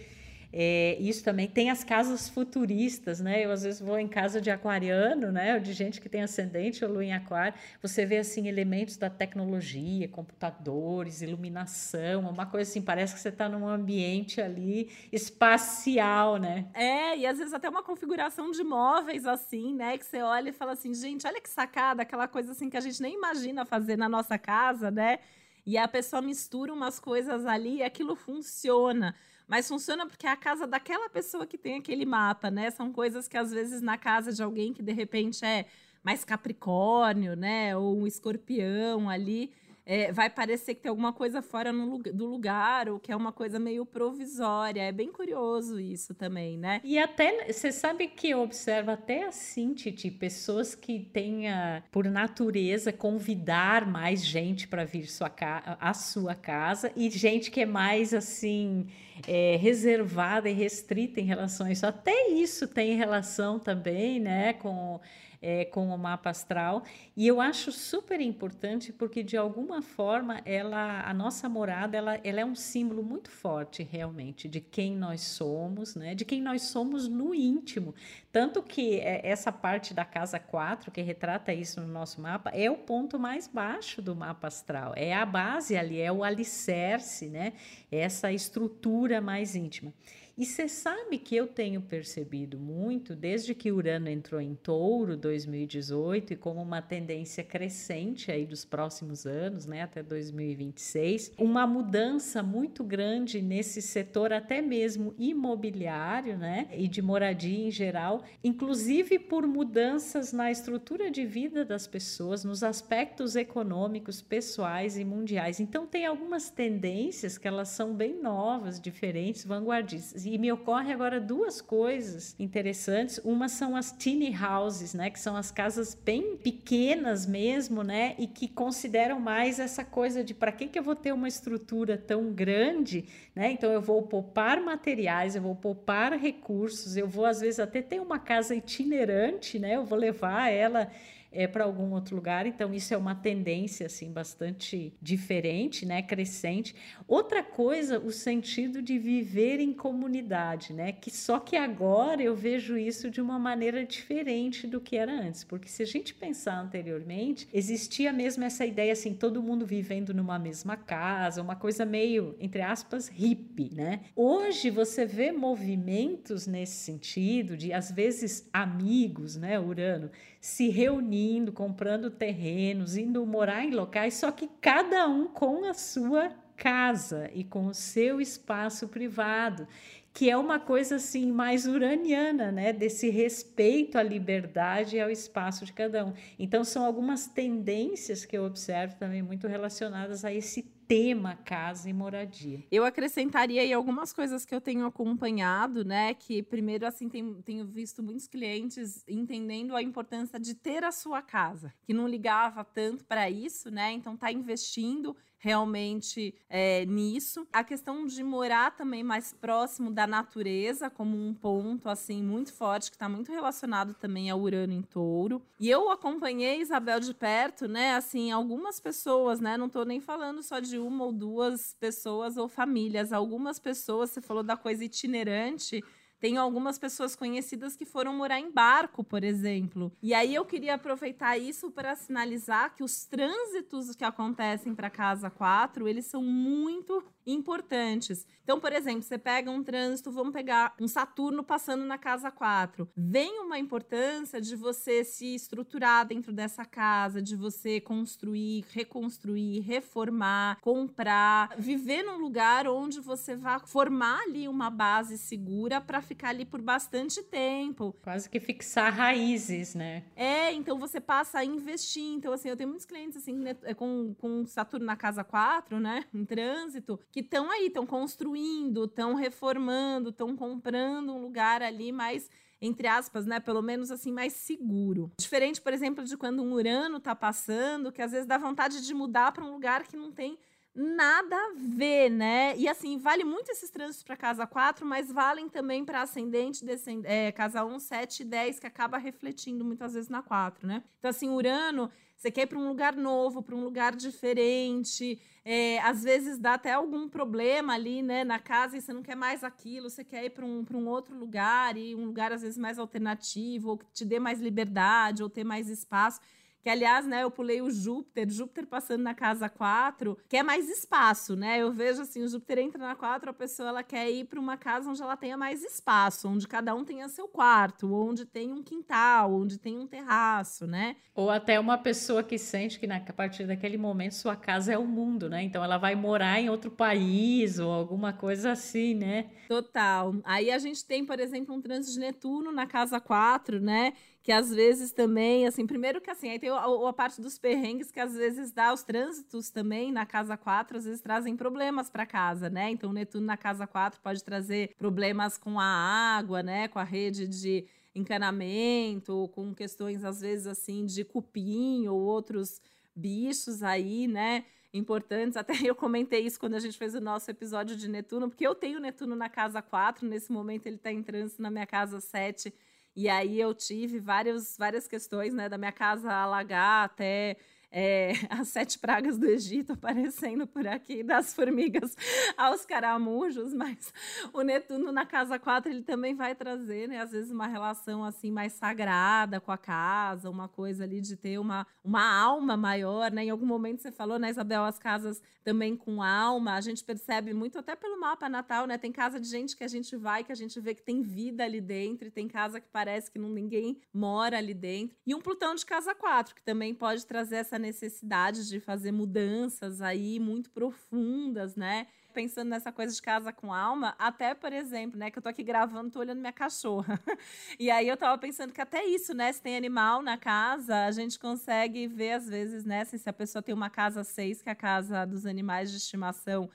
é, 0.51 0.97
isso 0.99 1.23
também 1.23 1.47
tem 1.47 1.69
as 1.69 1.83
casas 1.83 2.29
futuristas, 2.29 3.19
né? 3.19 3.43
Eu 3.43 3.51
às 3.51 3.63
vezes 3.63 3.81
vou 3.81 3.99
em 3.99 4.07
casa 4.07 4.39
de 4.39 4.49
aquariano, 4.49 5.31
né? 5.31 5.55
Ou 5.55 5.59
de 5.59 5.73
gente 5.73 5.99
que 5.99 6.07
tem 6.07 6.21
ascendente 6.21 6.85
ou 6.85 6.91
lua 6.91 7.03
em 7.03 7.13
aquário. 7.13 7.53
Você 7.81 8.05
vê 8.05 8.17
assim 8.17 8.47
elementos 8.47 8.95
da 8.95 9.09
tecnologia, 9.09 10.07
computadores, 10.07 11.21
iluminação, 11.21 12.29
uma 12.29 12.45
coisa 12.45 12.69
assim. 12.69 12.81
Parece 12.81 13.13
que 13.13 13.19
você 13.19 13.29
está 13.29 13.49
num 13.49 13.67
ambiente 13.67 14.39
ali 14.39 14.89
espacial, 15.11 16.37
né? 16.37 16.65
É, 16.73 17.17
e 17.17 17.25
às 17.25 17.37
vezes 17.37 17.53
até 17.53 17.67
uma 17.69 17.83
configuração 17.83 18.51
de 18.51 18.63
móveis 18.63 19.25
assim, 19.25 19.73
né? 19.75 19.97
Que 19.97 20.05
você 20.05 20.21
olha 20.21 20.49
e 20.49 20.53
fala 20.53 20.71
assim, 20.73 20.93
gente, 20.93 21.27
olha 21.27 21.41
que 21.41 21.49
sacada, 21.49 22.03
aquela 22.03 22.27
coisa 22.27 22.53
assim 22.53 22.69
que 22.69 22.77
a 22.77 22.81
gente 22.81 23.01
nem 23.01 23.15
imagina 23.15 23.65
fazer 23.65 23.97
na 23.97 24.07
nossa 24.07 24.37
casa, 24.37 24.89
né? 24.89 25.19
E 25.65 25.77
a 25.77 25.85
pessoa 25.85 26.21
mistura 26.21 26.73
umas 26.73 26.97
coisas 26.97 27.45
ali 27.45 27.79
e 27.79 27.83
aquilo 27.83 28.15
funciona. 28.15 29.13
Mas 29.47 29.67
funciona 29.67 30.05
porque 30.05 30.27
é 30.27 30.29
a 30.29 30.35
casa 30.35 30.67
daquela 30.67 31.09
pessoa 31.09 31.47
que 31.47 31.57
tem 31.57 31.77
aquele 31.77 32.05
mapa, 32.05 32.51
né? 32.51 32.69
São 32.69 32.91
coisas 32.91 33.27
que 33.27 33.37
às 33.37 33.51
vezes 33.51 33.81
na 33.81 33.97
casa 33.97 34.33
de 34.33 34.43
alguém 34.43 34.73
que 34.73 34.83
de 34.83 34.91
repente 34.91 35.45
é 35.45 35.65
mais 36.03 36.25
Capricórnio, 36.25 37.35
né? 37.35 37.75
Ou 37.75 37.97
um 37.97 38.05
escorpião 38.05 39.09
ali 39.09 39.51
é, 39.89 40.11
vai 40.11 40.29
parecer 40.29 40.75
que 40.75 40.81
tem 40.81 40.89
alguma 40.89 41.13
coisa 41.13 41.41
fora 41.41 41.71
no, 41.71 41.97
do 41.97 42.25
lugar 42.25 42.89
ou 42.89 42.99
que 42.99 43.09
é 43.09 43.15
uma 43.15 43.31
coisa 43.31 43.57
meio 43.57 43.85
provisória. 43.85 44.81
É 44.81 44.91
bem 44.91 45.09
curioso 45.09 45.79
isso 45.79 46.13
também, 46.13 46.57
né? 46.57 46.81
E 46.83 46.99
até, 46.99 47.49
você 47.51 47.71
sabe 47.71 48.09
que 48.09 48.31
eu 48.31 48.41
observo 48.41 48.91
até 48.91 49.23
assim, 49.23 49.73
Titi, 49.73 50.11
pessoas 50.11 50.75
que 50.75 50.99
tenha, 50.99 51.81
por 51.89 52.03
natureza, 52.03 52.91
convidar 52.91 53.87
mais 53.87 54.25
gente 54.25 54.67
para 54.67 54.83
vir 54.83 55.07
sua 55.07 55.31
a 55.79 55.93
sua 55.93 56.35
casa 56.35 56.91
e 56.95 57.09
gente 57.09 57.49
que 57.49 57.61
é 57.61 57.65
mais 57.65 58.13
assim. 58.13 58.87
É, 59.27 59.55
reservada 59.55 60.47
e 60.47 60.53
restrita 60.53 61.19
em 61.19 61.23
relação 61.23 61.65
a 61.65 61.71
isso. 61.71 61.87
Até 61.87 62.29
isso 62.29 62.67
tem 62.67 62.95
relação 62.95 63.57
também, 63.57 64.19
né, 64.19 64.53
com 64.53 64.99
é, 65.41 65.65
com 65.65 65.89
o 65.89 65.97
mapa 65.97 66.29
astral. 66.29 66.83
E 67.15 67.27
eu 67.27 67.39
acho 67.41 67.71
super 67.71 68.19
importante 68.21 68.91
porque, 68.91 69.23
de 69.23 69.37
alguma 69.37 69.81
forma, 69.81 70.41
ela, 70.45 71.01
a 71.01 71.13
nossa 71.13 71.47
morada 71.47 71.97
ela, 71.97 72.19
ela 72.23 72.41
é 72.41 72.45
um 72.45 72.55
símbolo 72.55 73.03
muito 73.03 73.29
forte, 73.29 73.83
realmente, 73.83 74.47
de 74.47 74.61
quem 74.61 74.95
nós 74.95 75.21
somos, 75.21 75.95
né? 75.95 76.15
de 76.15 76.25
quem 76.25 76.41
nós 76.41 76.63
somos 76.63 77.07
no 77.07 77.33
íntimo. 77.33 77.93
Tanto 78.31 78.61
que 78.61 78.99
é, 78.99 79.27
essa 79.27 79.51
parte 79.51 79.93
da 79.93 80.05
casa 80.05 80.39
4, 80.39 80.91
que 80.91 81.01
retrata 81.01 81.53
isso 81.53 81.81
no 81.81 81.87
nosso 81.87 82.21
mapa, 82.21 82.51
é 82.51 82.69
o 82.69 82.77
ponto 82.77 83.19
mais 83.19 83.47
baixo 83.47 84.01
do 84.01 84.15
mapa 84.15 84.47
astral. 84.47 84.93
É 84.95 85.13
a 85.13 85.25
base 85.25 85.77
ali, 85.77 85.99
é 85.99 86.11
o 86.11 86.23
alicerce, 86.23 87.27
né? 87.27 87.53
Essa 87.91 88.31
estrutura 88.31 89.19
mais 89.21 89.55
íntima. 89.55 89.93
E 90.37 90.45
você 90.45 90.67
sabe 90.67 91.17
que 91.17 91.35
eu 91.35 91.47
tenho 91.47 91.81
percebido 91.81 92.59
muito, 92.59 93.15
desde 93.15 93.55
que 93.55 93.71
Urano 93.71 94.07
entrou 94.07 94.39
em 94.39 94.53
Touro 94.53 95.17
2018 95.17 96.33
e 96.33 96.35
como 96.35 96.61
uma 96.61 96.79
tendência 96.79 97.43
crescente 97.43 98.31
aí 98.31 98.45
dos 98.45 98.63
próximos 98.63 99.25
anos, 99.25 99.65
né, 99.65 99.81
até 99.81 100.03
2026, 100.03 101.31
uma 101.39 101.65
mudança 101.65 102.43
muito 102.43 102.83
grande 102.83 103.41
nesse 103.41 103.81
setor 103.81 104.31
até 104.31 104.61
mesmo 104.61 105.15
imobiliário, 105.17 106.37
né, 106.37 106.67
e 106.71 106.87
de 106.87 107.01
moradia 107.01 107.67
em 107.69 107.71
geral, 107.71 108.23
inclusive 108.43 109.17
por 109.17 109.47
mudanças 109.47 110.31
na 110.31 110.51
estrutura 110.51 111.09
de 111.09 111.25
vida 111.25 111.65
das 111.65 111.87
pessoas, 111.87 112.43
nos 112.43 112.61
aspectos 112.61 113.35
econômicos, 113.35 114.21
pessoais 114.21 114.99
e 114.99 115.03
mundiais. 115.03 115.59
Então 115.59 115.87
tem 115.87 116.05
algumas 116.05 116.51
tendências 116.51 117.39
que 117.39 117.47
elas 117.47 117.69
são 117.69 117.95
bem 117.95 118.21
novas, 118.21 118.79
diferentes, 118.79 119.43
vanguardistas 119.43 120.26
e 120.33 120.37
me 120.37 120.51
ocorre 120.51 120.91
agora 120.91 121.19
duas 121.19 121.61
coisas 121.61 122.35
interessantes. 122.39 123.19
Uma 123.23 123.47
são 123.47 123.75
as 123.75 123.91
teeny 123.91 124.35
houses, 124.35 124.93
né, 124.93 125.09
que 125.09 125.19
são 125.19 125.35
as 125.35 125.51
casas 125.51 125.95
bem 125.95 126.37
pequenas 126.37 127.25
mesmo, 127.25 127.83
né, 127.83 128.15
e 128.17 128.27
que 128.27 128.47
consideram 128.47 129.19
mais 129.19 129.59
essa 129.59 129.83
coisa 129.83 130.23
de 130.23 130.33
para 130.33 130.51
que 130.51 130.67
que 130.67 130.77
eu 130.77 130.83
vou 130.83 130.95
ter 130.95 131.11
uma 131.11 131.27
estrutura 131.27 131.97
tão 131.97 132.31
grande, 132.31 133.05
né? 133.35 133.51
Então 133.51 133.71
eu 133.71 133.81
vou 133.81 134.03
poupar 134.03 134.61
materiais, 134.61 135.35
eu 135.35 135.41
vou 135.41 135.55
poupar 135.55 136.13
recursos, 136.17 136.97
eu 136.97 137.07
vou 137.07 137.25
às 137.25 137.39
vezes 137.39 137.59
até 137.59 137.81
ter 137.81 137.99
uma 137.99 138.19
casa 138.19 138.55
itinerante, 138.55 139.57
né? 139.59 139.75
Eu 139.75 139.85
vou 139.85 139.97
levar 139.97 140.49
ela 140.49 140.89
é, 141.31 141.47
para 141.47 141.63
algum 141.63 141.93
outro 141.93 142.15
lugar. 142.15 142.45
Então, 142.45 142.73
isso 142.73 142.93
é 142.93 142.97
uma 142.97 143.15
tendência 143.15 143.85
assim 143.85 144.11
bastante 144.11 144.93
diferente, 145.01 145.85
né? 145.85 146.01
crescente. 146.01 146.75
Outra 147.07 147.43
coisa, 147.43 147.99
o 147.99 148.11
sentido 148.11 148.81
de 148.81 148.97
viver 148.97 149.59
em 149.59 149.73
comunidade, 149.73 150.73
né? 150.73 150.91
que 150.91 151.11
só 151.11 151.39
que 151.39 151.55
agora 151.55 152.21
eu 152.21 152.35
vejo 152.35 152.77
isso 152.77 153.09
de 153.09 153.21
uma 153.21 153.37
maneira 153.37 153.85
diferente 153.85 154.65
do 154.67 154.79
que 154.79 154.95
era 154.95 155.11
antes. 155.11 155.43
Porque 155.43 155.67
se 155.67 155.83
a 155.83 155.85
gente 155.85 156.13
pensar 156.13 156.59
anteriormente, 156.59 157.47
existia 157.53 158.11
mesmo 158.11 158.43
essa 158.43 158.65
ideia 158.65 158.93
assim, 158.93 159.13
todo 159.13 159.41
mundo 159.43 159.65
vivendo 159.65 160.13
numa 160.13 160.39
mesma 160.39 160.75
casa, 160.75 161.41
uma 161.41 161.55
coisa 161.55 161.85
meio, 161.85 162.35
entre 162.39 162.61
aspas, 162.61 163.07
hippie. 163.07 163.71
Né? 163.73 164.01
Hoje 164.15 164.69
você 164.69 165.05
vê 165.05 165.31
movimentos 165.31 166.47
nesse 166.47 166.77
sentido, 166.77 167.57
de 167.57 167.73
às 167.73 167.91
vezes 167.91 168.47
amigos, 168.53 169.35
né, 169.35 169.59
Urano, 169.59 170.09
se 170.47 170.69
reunindo, 170.69 171.51
comprando 171.51 172.09
terrenos, 172.09 172.95
indo 172.95 173.25
morar 173.25 173.65
em 173.65 173.71
locais, 173.71 174.13
só 174.13 174.31
que 174.31 174.49
cada 174.61 175.05
um 175.05 175.27
com 175.27 175.65
a 175.65 175.73
sua 175.73 176.31
casa 176.55 177.29
e 177.33 177.43
com 177.43 177.67
o 177.67 177.73
seu 177.73 178.21
espaço 178.21 178.87
privado, 178.87 179.67
que 180.13 180.29
é 180.29 180.37
uma 180.37 180.57
coisa 180.57 180.95
assim 180.95 181.33
mais 181.33 181.67
uraniana, 181.67 182.49
né, 182.49 182.71
desse 182.71 183.09
respeito 183.09 183.97
à 183.97 184.03
liberdade 184.03 184.95
e 184.95 185.01
ao 185.01 185.09
espaço 185.09 185.65
de 185.65 185.73
cada 185.73 186.05
um. 186.05 186.13
Então 186.39 186.63
são 186.63 186.85
algumas 186.85 187.27
tendências 187.27 188.23
que 188.23 188.37
eu 188.37 188.45
observo 188.45 188.95
também 188.95 189.21
muito 189.21 189.49
relacionadas 189.49 190.23
a 190.23 190.33
esse 190.33 190.63
tema 190.87 191.35
casa 191.35 191.89
e 191.89 191.93
moradia. 191.93 192.63
Eu 192.71 192.85
acrescentaria 192.85 193.61
aí 193.61 193.73
algumas 193.73 194.13
coisas 194.13 194.45
que 194.45 194.55
eu 194.55 194.61
tenho 194.61 194.85
acompanhado, 194.85 195.83
né? 195.83 196.13
Que 196.13 196.41
primeiro, 196.41 196.87
assim, 196.87 197.09
tenho, 197.09 197.41
tenho 197.43 197.65
visto 197.67 198.01
muitos 198.01 198.27
clientes 198.27 199.03
entendendo 199.07 199.75
a 199.75 199.81
importância 199.81 200.39
de 200.39 200.55
ter 200.55 200.83
a 200.83 200.91
sua 200.91 201.21
casa, 201.21 201.73
que 201.83 201.93
não 201.93 202.07
ligava 202.07 202.63
tanto 202.63 203.03
para 203.03 203.29
isso, 203.29 203.69
né? 203.69 203.91
Então 203.91 204.15
tá 204.15 204.31
investindo 204.31 205.15
realmente 205.37 206.33
é, 206.49 206.85
nisso. 206.85 207.47
A 207.51 207.63
questão 207.63 208.05
de 208.05 208.23
morar 208.23 208.75
também 208.75 209.03
mais 209.03 209.33
próximo 209.33 209.91
da 209.91 210.07
natureza, 210.07 210.89
como 210.89 211.17
um 211.17 211.33
ponto 211.33 211.89
assim 211.89 212.23
muito 212.23 212.53
forte, 212.53 212.89
que 212.89 212.95
está 212.95 213.07
muito 213.07 213.31
relacionado 213.31 213.93
também 213.93 214.29
ao 214.29 214.39
Urano 214.39 214.73
em 214.73 214.81
touro. 214.81 215.41
E 215.59 215.69
eu 215.69 215.89
acompanhei 215.91 216.61
Isabel 216.61 216.99
de 216.99 217.13
perto, 217.13 217.67
né? 217.67 217.95
Assim, 217.95 218.31
algumas 218.31 218.79
pessoas, 218.79 219.39
né? 219.39 219.57
Não 219.57 219.67
estou 219.67 219.85
nem 219.85 219.99
falando 219.99 220.41
só 220.41 220.59
de 220.59 220.77
uma 220.77 221.05
ou 221.05 221.11
duas 221.11 221.75
pessoas 221.79 222.37
ou 222.37 222.47
famílias. 222.47 223.13
Algumas 223.13 223.59
pessoas, 223.59 224.11
você 224.11 224.21
falou 224.21 224.43
da 224.43 224.57
coisa 224.57 224.83
itinerante 224.83 225.83
tenho 226.19 226.41
algumas 226.41 226.79
pessoas 226.79 227.15
conhecidas 227.15 227.75
que 227.75 227.85
foram 227.85 228.13
morar 228.15 228.39
em 228.39 228.51
barco, 228.51 229.03
por 229.03 229.23
exemplo. 229.23 229.91
E 230.01 230.13
aí 230.13 230.33
eu 230.33 230.45
queria 230.45 230.75
aproveitar 230.75 231.37
isso 231.37 231.71
para 231.71 231.95
sinalizar 231.95 232.73
que 232.75 232.83
os 232.83 233.05
trânsitos 233.05 233.95
que 233.95 234.03
acontecem 234.03 234.73
para 234.73 234.89
casa 234.89 235.29
4, 235.29 235.87
eles 235.87 236.05
são 236.05 236.23
muito 236.23 237.03
importantes. 237.27 238.25
Então, 238.47 238.61
por 238.61 238.71
exemplo, 238.71 239.01
você 239.01 239.17
pega 239.17 239.51
um 239.51 239.61
trânsito, 239.61 240.09
vamos 240.09 240.31
pegar 240.31 240.73
um 240.79 240.87
Saturno 240.87 241.43
passando 241.43 241.83
na 241.83 241.97
casa 241.97 242.31
4. 242.31 242.89
Vem 242.95 243.41
uma 243.41 243.59
importância 243.59 244.39
de 244.39 244.55
você 244.55 245.03
se 245.03 245.35
estruturar 245.35 246.07
dentro 246.07 246.31
dessa 246.31 246.63
casa, 246.63 247.21
de 247.21 247.35
você 247.35 247.81
construir, 247.81 248.63
reconstruir, 248.71 249.59
reformar, 249.59 250.61
comprar, 250.61 251.55
viver 251.57 252.03
num 252.03 252.17
lugar 252.17 252.67
onde 252.69 253.01
você 253.01 253.35
vai 253.35 253.59
formar 253.65 254.21
ali 254.21 254.47
uma 254.47 254.69
base 254.69 255.17
segura 255.17 255.81
para 255.81 256.01
ficar 256.01 256.29
ali 256.29 256.45
por 256.45 256.61
bastante 256.61 257.21
tempo. 257.23 257.93
Quase 258.01 258.29
que 258.29 258.39
fixar 258.39 258.93
raízes, 258.93 259.75
né? 259.75 260.05
É, 260.15 260.53
então 260.53 260.79
você 260.79 261.01
passa 261.01 261.39
a 261.39 261.45
investir. 261.45 262.13
Então, 262.13 262.31
assim, 262.31 262.47
eu 262.47 262.55
tenho 262.55 262.69
muitos 262.69 262.85
clientes 262.85 263.17
assim, 263.17 263.33
né, 263.33 263.53
com, 263.75 264.15
com 264.17 264.45
Saturno 264.45 264.85
na 264.85 264.95
casa 264.95 265.23
4, 265.23 265.81
né? 265.81 266.05
Em 266.13 266.23
trânsito, 266.23 266.97
que 267.17 267.21
estão 267.21 267.49
aí, 267.49 267.65
estão 267.65 267.83
construindo, 267.83 268.85
estão 268.85 269.15
reformando, 269.15 270.09
estão 270.09 270.35
comprando 270.35 271.15
um 271.15 271.19
lugar 271.19 271.63
ali 271.63 271.91
mais 271.91 272.29
entre 272.61 272.87
aspas, 272.87 273.25
né, 273.25 273.39
pelo 273.39 273.61
menos 273.61 273.91
assim 273.91 274.11
mais 274.11 274.33
seguro. 274.33 275.11
Diferente, 275.19 275.61
por 275.61 275.73
exemplo, 275.73 276.03
de 276.03 276.17
quando 276.17 276.41
um 276.41 276.53
Urano 276.53 276.99
tá 276.99 277.15
passando, 277.15 277.91
que 277.91 278.01
às 278.01 278.11
vezes 278.11 278.27
dá 278.27 278.37
vontade 278.37 278.85
de 278.85 278.93
mudar 278.95 279.31
para 279.31 279.43
um 279.43 279.51
lugar 279.51 279.83
que 279.83 279.95
não 279.95 280.11
tem 280.11 280.37
nada 280.73 281.35
a 281.35 281.53
ver, 281.55 282.09
né? 282.09 282.55
E 282.55 282.67
assim, 282.67 282.99
vale 282.99 283.23
muito 283.23 283.51
esses 283.51 283.69
trânsitos 283.71 284.03
para 284.03 284.15
casa 284.15 284.45
4, 284.45 284.85
mas 284.85 285.11
valem 285.11 285.49
também 285.49 285.83
para 285.83 286.03
ascendente, 286.03 286.63
descend 286.63 287.03
é, 287.05 287.31
casa 287.31 287.65
1, 287.65 287.79
7 287.79 288.21
e 288.21 288.25
10, 288.25 288.59
que 288.59 288.67
acaba 288.67 288.97
refletindo 288.97 289.65
muitas 289.65 289.93
vezes 289.93 290.09
na 290.09 290.21
4, 290.21 290.67
né? 290.67 290.83
Então, 290.99 291.09
assim, 291.09 291.29
Urano, 291.29 291.89
você 292.17 292.31
quer 292.31 292.41
ir 292.41 292.47
para 292.47 292.57
um 292.57 292.67
lugar 292.67 292.95
novo, 292.95 293.43
para 293.43 293.55
um 293.55 293.63
lugar 293.63 293.95
diferente. 293.95 295.19
É, 295.45 295.79
às 295.79 296.03
vezes 296.03 296.37
dá 296.37 296.55
até 296.55 296.73
algum 296.73 297.07
problema 297.07 297.73
ali, 297.73 298.01
né, 298.01 298.23
na 298.23 298.39
casa 298.39 298.75
e 298.75 298.81
você 298.81 298.91
não 298.91 299.03
quer 299.03 299.15
mais 299.15 299.43
aquilo, 299.43 299.89
você 299.89 300.03
quer 300.03 300.25
ir 300.25 300.31
para 300.31 300.43
um, 300.43 300.65
um 300.73 300.87
outro 300.87 301.15
lugar 301.15 301.77
e 301.77 301.95
um 301.95 302.05
lugar 302.05 302.33
às 302.33 302.41
vezes 302.41 302.57
mais 302.57 302.77
alternativo, 302.77 303.69
ou 303.69 303.77
que 303.77 303.85
te 303.93 304.03
dê 304.03 304.19
mais 304.19 304.41
liberdade, 304.41 305.23
ou 305.23 305.29
ter 305.29 305.45
mais 305.45 305.69
espaço 305.69 306.19
que 306.67 306.71
aliás, 306.71 307.07
né, 307.07 307.23
eu 307.23 307.31
pulei 307.31 307.61
o 307.61 307.71
Júpiter, 307.71 308.29
Júpiter 308.29 308.67
passando 308.67 309.01
na 309.01 309.13
casa 309.13 309.47
4, 309.47 310.17
que 310.27 310.35
é 310.35 310.43
mais 310.43 310.67
espaço, 310.67 311.33
né? 311.33 311.59
Eu 311.59 311.71
vejo 311.71 312.01
assim, 312.01 312.21
o 312.21 312.27
Júpiter 312.27 312.57
entra 312.59 312.85
na 312.85 312.93
4, 312.93 313.29
a 313.29 313.33
pessoa 313.33 313.69
ela 313.69 313.83
quer 313.83 314.11
ir 314.11 314.25
para 314.25 314.37
uma 314.37 314.57
casa 314.57 314.89
onde 314.89 315.01
ela 315.01 315.15
tenha 315.15 315.37
mais 315.37 315.63
espaço, 315.63 316.27
onde 316.27 316.45
cada 316.45 316.75
um 316.75 316.83
tenha 316.83 317.07
seu 317.07 317.25
quarto, 317.25 317.93
onde 317.93 318.25
tem 318.25 318.51
um 318.51 318.61
quintal, 318.61 319.33
onde 319.33 319.57
tem 319.57 319.79
um 319.79 319.87
terraço, 319.87 320.67
né? 320.67 320.97
Ou 321.15 321.29
até 321.29 321.57
uma 321.57 321.77
pessoa 321.77 322.21
que 322.21 322.37
sente 322.37 322.77
que 322.77 322.85
na, 322.85 322.97
a 322.97 323.13
partir 323.13 323.47
daquele 323.47 323.77
momento 323.77 324.15
sua 324.15 324.35
casa 324.35 324.73
é 324.73 324.77
o 324.77 324.85
mundo, 324.85 325.29
né? 325.29 325.43
Então 325.43 325.63
ela 325.63 325.77
vai 325.77 325.95
morar 325.95 326.37
em 326.41 326.49
outro 326.49 326.69
país 326.69 327.59
ou 327.59 327.71
alguma 327.71 328.11
coisa 328.11 328.51
assim, 328.51 328.93
né? 328.93 329.29
Total. 329.47 330.13
Aí 330.25 330.51
a 330.51 330.59
gente 330.59 330.85
tem, 330.85 331.05
por 331.05 331.17
exemplo, 331.17 331.55
um 331.55 331.61
trânsito 331.61 331.93
de 331.93 332.01
Netuno 332.01 332.51
na 332.51 332.67
casa 332.67 332.99
4, 332.99 333.61
né? 333.61 333.93
Que 334.27 334.31
às 334.33 334.53
vezes 334.53 334.91
também, 334.91 335.47
assim, 335.47 335.65
primeiro 335.65 336.01
que 336.01 336.09
assim, 336.09 336.29
aí 336.29 336.37
tem 336.37 336.49
a, 336.49 336.65
a, 336.65 336.91
parte 336.91 337.21
dos 337.21 337.39
perrengues 337.39 337.89
que 337.89 337.97
às 337.97 338.13
vezes 338.13 338.51
dá 338.51 338.73
os 338.73 338.83
trânsitos 338.83 339.49
também 339.49 339.89
na 339.89 340.05
casa 340.05 340.35
4, 340.35 340.79
às 340.79 340.83
vezes 340.83 340.99
trazem 340.99 341.37
problemas 341.37 341.89
para 341.89 342.05
casa, 342.05 342.49
né? 342.49 342.69
Então, 342.69 342.89
o 342.89 342.93
Netuno 342.93 343.25
na 343.25 343.37
casa 343.37 343.65
4 343.65 344.01
pode 344.01 344.21
trazer 344.21 344.75
problemas 344.77 345.37
com 345.37 345.57
a 345.57 345.63
água, 345.63 346.43
né? 346.43 346.67
Com 346.67 346.77
a 346.77 346.83
rede 346.83 347.25
de 347.25 347.65
encanamento, 347.95 349.29
com 349.33 349.55
questões 349.55 350.03
às 350.03 350.19
vezes 350.19 350.45
assim 350.45 350.85
de 350.85 351.05
cupim 351.05 351.87
ou 351.87 351.97
outros 351.97 352.59
bichos 352.93 353.63
aí, 353.63 354.09
né? 354.09 354.43
Importantes. 354.73 355.37
Até 355.37 355.53
eu 355.63 355.73
comentei 355.73 356.25
isso 356.25 356.37
quando 356.37 356.55
a 356.55 356.59
gente 356.59 356.77
fez 356.77 356.93
o 356.93 356.99
nosso 356.99 357.31
episódio 357.31 357.77
de 357.77 357.87
Netuno, 357.87 358.27
porque 358.27 358.45
eu 358.45 358.53
tenho 358.53 358.81
Netuno 358.81 359.15
na 359.15 359.29
casa 359.29 359.61
4, 359.61 360.05
nesse 360.05 360.33
momento 360.33 360.67
ele 360.67 360.75
está 360.75 360.91
em 360.91 361.01
trânsito 361.01 361.41
na 361.41 361.49
minha 361.49 361.65
casa 361.65 362.01
7 362.01 362.53
e 362.97 363.07
aí 363.09 363.39
eu 363.39 363.53
tive 363.53 363.99
várias, 363.99 364.57
várias 364.57 364.87
questões, 364.87 365.33
né, 365.33 365.47
da 365.47 365.57
minha 365.57 365.71
casa 365.71 366.11
alagar 366.11 366.85
até 366.85 367.37
é, 367.71 368.13
as 368.29 368.49
sete 368.49 368.79
pragas 368.79 369.17
do 369.17 369.25
Egito 369.25 369.73
aparecendo 369.73 370.47
por 370.47 370.67
aqui, 370.67 371.03
das 371.03 371.33
formigas 371.33 371.95
aos 372.37 372.65
caramujos, 372.65 373.53
mas 373.53 373.93
o 374.33 374.41
Netuno 374.41 374.91
na 374.91 375.05
casa 375.05 375.37
4 375.37 375.71
ele 375.71 375.83
também 375.83 376.15
vai 376.15 376.35
trazer, 376.35 376.87
né, 376.87 377.01
às 377.01 377.11
vezes 377.11 377.31
uma 377.31 377.47
relação 377.47 378.03
assim 378.03 378.31
mais 378.31 378.53
sagrada 378.53 379.39
com 379.39 379.51
a 379.51 379.57
casa, 379.57 380.29
uma 380.29 380.47
coisa 380.47 380.83
ali 380.83 381.01
de 381.01 381.15
ter 381.15 381.37
uma, 381.39 381.65
uma 381.83 382.03
alma 382.03 382.55
maior, 382.55 383.11
né? 383.11 383.25
Em 383.25 383.29
algum 383.29 383.45
momento 383.45 383.81
você 383.81 383.91
falou, 383.91 384.17
né, 384.19 384.29
Isabel, 384.29 384.63
as 384.63 384.79
casas 384.79 385.21
também 385.43 385.77
com 385.77 386.03
alma, 386.03 386.55
a 386.55 386.61
gente 386.61 386.83
percebe 386.83 387.33
muito 387.33 387.57
até 387.57 387.73
pelo 387.73 387.97
mapa 387.97 388.27
natal, 388.27 388.67
né? 388.67 388.77
Tem 388.77 388.91
casa 388.91 389.17
de 389.17 389.27
gente 389.29 389.55
que 389.55 389.63
a 389.63 389.67
gente 389.67 389.95
vai, 389.95 390.21
que 390.21 390.31
a 390.31 390.35
gente 390.35 390.59
vê 390.59 390.75
que 390.75 390.81
tem 390.81 391.01
vida 391.01 391.45
ali 391.45 391.61
dentro, 391.61 392.09
e 392.09 392.11
tem 392.11 392.27
casa 392.27 392.59
que 392.59 392.67
parece 392.69 393.09
que 393.09 393.17
não 393.17 393.29
ninguém 393.29 393.79
mora 393.93 394.37
ali 394.37 394.53
dentro. 394.53 394.97
E 395.05 395.15
um 395.15 395.21
Plutão 395.21 395.55
de 395.55 395.65
casa 395.65 395.95
4, 395.95 396.35
que 396.35 396.43
também 396.43 396.75
pode 396.75 397.05
trazer 397.05 397.37
essa 397.37 397.56
necessidade 397.59 398.47
de 398.47 398.59
fazer 398.59 398.91
mudanças 398.91 399.81
aí 399.81 400.19
muito 400.19 400.49
profundas, 400.51 401.55
né? 401.55 401.87
Pensando 402.13 402.49
nessa 402.49 402.71
coisa 402.71 402.93
de 402.93 403.01
casa 403.01 403.31
com 403.31 403.53
alma, 403.53 403.95
até, 403.99 404.33
por 404.33 404.51
exemplo, 404.51 404.97
né, 404.97 405.11
que 405.11 405.19
eu 405.19 405.21
tô 405.21 405.29
aqui 405.29 405.43
gravando, 405.43 405.91
tô 405.91 405.99
olhando 405.99 406.19
minha 406.19 406.33
cachorra. 406.33 406.99
e 407.59 407.69
aí 407.69 407.87
eu 407.87 407.95
tava 407.95 408.17
pensando 408.17 408.51
que 408.51 408.61
até 408.61 408.85
isso, 408.85 409.13
né, 409.13 409.31
se 409.31 409.41
tem 409.41 409.55
animal 409.55 410.01
na 410.01 410.17
casa, 410.17 410.85
a 410.85 410.91
gente 410.91 411.19
consegue 411.19 411.87
ver 411.87 412.13
às 412.13 412.27
vezes, 412.27 412.65
né, 412.65 412.83
se 412.85 413.07
a 413.07 413.13
pessoa 413.13 413.41
tem 413.41 413.53
uma 413.53 413.69
casa 413.69 414.03
6, 414.03 414.41
que 414.41 414.49
é 414.49 414.51
a 414.51 414.55
casa 414.55 415.05
dos 415.05 415.25
animais 415.25 415.69
de 415.69 415.77
estimação 415.77 416.49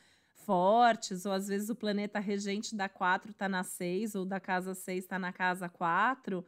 fortes, 0.44 1.24
ou 1.24 1.32
às 1.32 1.46
vezes 1.46 1.70
o 1.70 1.76
planeta 1.76 2.18
regente 2.18 2.74
da 2.74 2.88
4 2.88 3.30
está 3.30 3.48
na 3.48 3.62
6, 3.62 4.14
ou 4.14 4.24
da 4.24 4.40
casa 4.40 4.74
6 4.74 5.04
está 5.04 5.18
na 5.18 5.32
casa 5.32 5.68
4, 5.68 6.44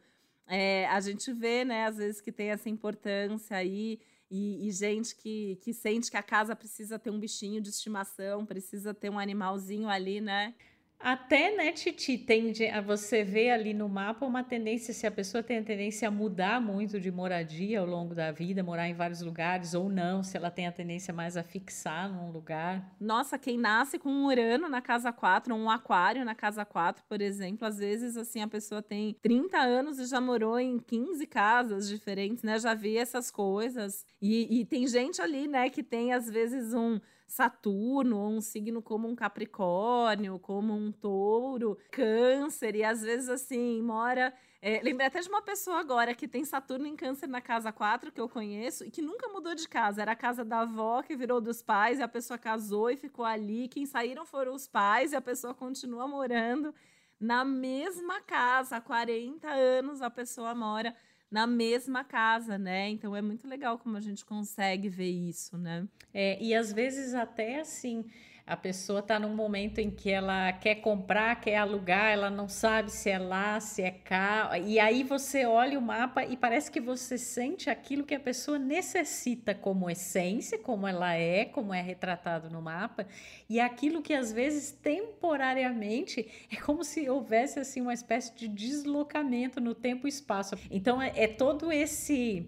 é, 0.47 0.87
a 0.87 0.99
gente 0.99 1.31
vê, 1.33 1.65
né, 1.65 1.85
às 1.85 1.97
vezes 1.97 2.21
que 2.21 2.31
tem 2.31 2.49
essa 2.51 2.69
importância 2.69 3.57
aí 3.57 3.99
e, 4.29 4.67
e, 4.67 4.71
gente 4.71 5.15
que, 5.15 5.57
que 5.61 5.73
sente 5.73 6.09
que 6.09 6.17
a 6.17 6.23
casa 6.23 6.55
precisa 6.55 6.97
ter 6.97 7.11
um 7.11 7.19
bichinho 7.19 7.61
de 7.61 7.69
estimação, 7.69 8.45
precisa 8.45 8.93
ter 8.93 9.09
um 9.09 9.19
animalzinho 9.19 9.87
ali, 9.87 10.19
né? 10.19 10.55
Até, 10.99 11.55
né, 11.55 11.71
Titi, 11.71 12.17
tende 12.17 12.65
a 12.65 12.81
você 12.81 13.23
ver 13.23 13.51
ali 13.51 13.73
no 13.73 13.87
mapa 13.87 14.25
uma 14.25 14.43
tendência, 14.43 14.93
se 14.93 15.05
a 15.05 15.11
pessoa 15.11 15.43
tem 15.43 15.59
a 15.59 15.63
tendência 15.63 16.07
a 16.07 16.11
mudar 16.11 16.59
muito 16.59 16.99
de 16.99 17.11
moradia 17.11 17.79
ao 17.79 17.85
longo 17.85 18.15
da 18.15 18.31
vida, 18.31 18.63
morar 18.63 18.87
em 18.87 18.93
vários 18.93 19.21
lugares 19.21 19.73
ou 19.73 19.87
não, 19.87 20.23
se 20.23 20.35
ela 20.35 20.49
tem 20.49 20.65
a 20.65 20.71
tendência 20.71 21.13
mais 21.13 21.37
a 21.37 21.43
fixar 21.43 22.11
num 22.11 22.31
lugar. 22.31 22.95
Nossa, 22.99 23.37
quem 23.37 23.57
nasce 23.57 23.99
com 23.99 24.09
um 24.09 24.25
Urano 24.25 24.67
na 24.67 24.81
casa 24.81 25.11
4, 25.11 25.53
um 25.53 25.69
aquário 25.69 26.25
na 26.25 26.33
casa 26.33 26.65
4, 26.65 27.03
por 27.07 27.21
exemplo, 27.21 27.67
às 27.67 27.77
vezes 27.77 28.17
assim 28.17 28.41
a 28.41 28.47
pessoa 28.47 28.81
tem 28.81 29.15
30 29.21 29.59
anos 29.59 29.99
e 29.99 30.05
já 30.07 30.19
morou 30.19 30.59
em 30.59 30.79
15 30.79 31.27
casas 31.27 31.87
diferentes, 31.87 32.43
né? 32.43 32.57
Já 32.57 32.73
vi 32.73 32.97
essas 32.97 33.29
coisas. 33.29 34.05
E, 34.21 34.61
e 34.61 34.65
tem 34.65 34.87
gente 34.87 35.21
ali, 35.21 35.47
né, 35.47 35.69
que 35.69 35.83
tem 35.83 36.13
às 36.13 36.29
vezes 36.29 36.73
um 36.73 36.99
Saturno, 37.27 38.17
ou 38.17 38.29
um 38.29 38.41
signo 38.41 38.81
como 38.81 39.07
um 39.07 39.15
Capricórnio, 39.15 40.39
como 40.39 40.73
um 40.73 40.91
Touro, 40.91 41.77
Câncer, 41.91 42.75
e 42.75 42.83
às 42.83 43.01
vezes 43.01 43.29
assim, 43.29 43.81
mora. 43.81 44.33
É, 44.61 44.81
lembrei 44.83 45.07
até 45.07 45.19
de 45.19 45.29
uma 45.29 45.41
pessoa 45.41 45.79
agora 45.79 46.15
que 46.15 46.27
tem 46.27 46.43
Saturno 46.43 46.87
em 46.87 46.95
Câncer 46.95 47.27
na 47.27 47.41
casa 47.41 47.71
4, 47.71 48.11
que 48.11 48.19
eu 48.19 48.27
conheço, 48.27 48.83
e 48.85 48.91
que 48.91 49.01
nunca 49.01 49.27
mudou 49.27 49.53
de 49.53 49.67
casa. 49.67 50.01
Era 50.01 50.13
a 50.13 50.15
casa 50.15 50.43
da 50.43 50.61
avó 50.61 51.01
que 51.03 51.15
virou 51.15 51.39
dos 51.39 51.61
pais, 51.61 51.99
e 51.99 52.03
a 52.03 52.07
pessoa 52.07 52.37
casou 52.37 52.89
e 52.89 52.97
ficou 52.97 53.25
ali. 53.25 53.67
Quem 53.67 53.85
saíram 53.85 54.25
foram 54.25 54.53
os 54.53 54.67
pais, 54.67 55.11
e 55.11 55.15
a 55.15 55.21
pessoa 55.21 55.53
continua 55.53 56.07
morando 56.07 56.73
na 57.19 57.45
mesma 57.45 58.21
casa. 58.21 58.77
Há 58.77 58.81
40 58.81 59.47
anos 59.47 60.01
a 60.01 60.09
pessoa 60.09 60.55
mora 60.55 60.95
na 61.29 61.47
mesma 61.47 62.03
casa, 62.03 62.57
né? 62.57 62.89
Então 62.89 63.15
é 63.15 63.21
muito 63.21 63.47
legal 63.47 63.77
como 63.77 63.97
a 63.97 64.01
gente 64.01 64.23
consegue 64.25 64.89
ver 64.89 65.09
isso, 65.09 65.57
né? 65.57 65.87
É, 66.13 66.41
e 66.41 66.53
às 66.53 66.71
vezes 66.71 67.13
até 67.13 67.59
assim 67.59 68.05
a 68.47 68.55
pessoa 68.55 68.99
está 68.99 69.17
num 69.19 69.35
momento 69.35 69.79
em 69.79 69.89
que 69.89 70.11
ela 70.11 70.53
quer 70.53 70.75
comprar, 70.75 71.41
quer 71.41 71.57
alugar, 71.57 72.11
ela 72.11 72.29
não 72.29 72.47
sabe 72.47 72.91
se 72.91 73.09
é 73.09 73.17
lá, 73.17 73.59
se 73.59 73.81
é 73.81 73.89
cá. 73.89 74.51
E 74.59 74.79
aí 74.79 75.01
você 75.03 75.45
olha 75.45 75.79
o 75.79 75.81
mapa 75.81 76.23
e 76.23 76.37
parece 76.37 76.69
que 76.69 76.79
você 76.79 77.17
sente 77.17 77.71
aquilo 77.71 78.03
que 78.03 78.13
a 78.13 78.19
pessoa 78.19 78.59
necessita 78.59 79.55
como 79.55 79.89
essência, 79.89 80.59
como 80.59 80.87
ela 80.87 81.15
é, 81.15 81.45
como 81.45 81.73
é 81.73 81.81
retratado 81.81 82.47
no 82.51 82.61
mapa, 82.61 83.07
e 83.49 83.59
aquilo 83.59 84.03
que 84.03 84.13
às 84.13 84.31
vezes 84.31 84.71
temporariamente 84.71 86.29
é 86.51 86.57
como 86.57 86.83
se 86.83 87.09
houvesse 87.09 87.59
assim 87.59 87.81
uma 87.81 87.95
espécie 87.95 88.35
de 88.35 88.47
deslocamento 88.47 89.59
no 89.59 89.73
tempo 89.73 90.05
e 90.05 90.09
espaço. 90.09 90.55
Então 90.69 91.01
é, 91.01 91.11
é 91.15 91.27
todo 91.27 91.71
esse 91.71 92.47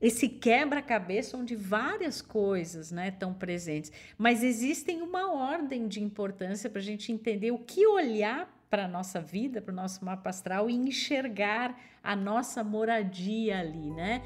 esse 0.00 0.28
quebra-cabeça 0.28 1.36
onde 1.36 1.56
várias 1.56 2.20
coisas 2.20 2.90
né, 2.90 3.08
estão 3.08 3.32
presentes, 3.32 3.90
mas 4.18 4.42
existem 4.42 5.02
uma 5.02 5.32
ordem 5.32 5.88
de 5.88 6.02
importância 6.02 6.68
para 6.68 6.80
a 6.80 6.84
gente 6.84 7.10
entender 7.12 7.50
o 7.50 7.58
que 7.58 7.86
olhar 7.86 8.54
para 8.68 8.84
a 8.84 8.88
nossa 8.88 9.20
vida, 9.20 9.60
para 9.62 9.72
o 9.72 9.76
nosso 9.76 10.04
mapa 10.04 10.30
astral 10.30 10.68
e 10.68 10.74
enxergar 10.74 11.78
a 12.02 12.14
nossa 12.14 12.62
moradia 12.62 13.58
ali, 13.60 13.90
né? 13.90 14.22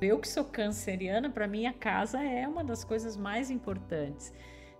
Eu 0.00 0.18
que 0.18 0.28
sou 0.28 0.44
canceriana, 0.44 1.28
para 1.28 1.46
mim 1.46 1.66
a 1.66 1.72
casa 1.72 2.22
é 2.22 2.46
uma 2.48 2.64
das 2.64 2.84
coisas 2.84 3.16
mais 3.16 3.50
importantes. 3.50 4.32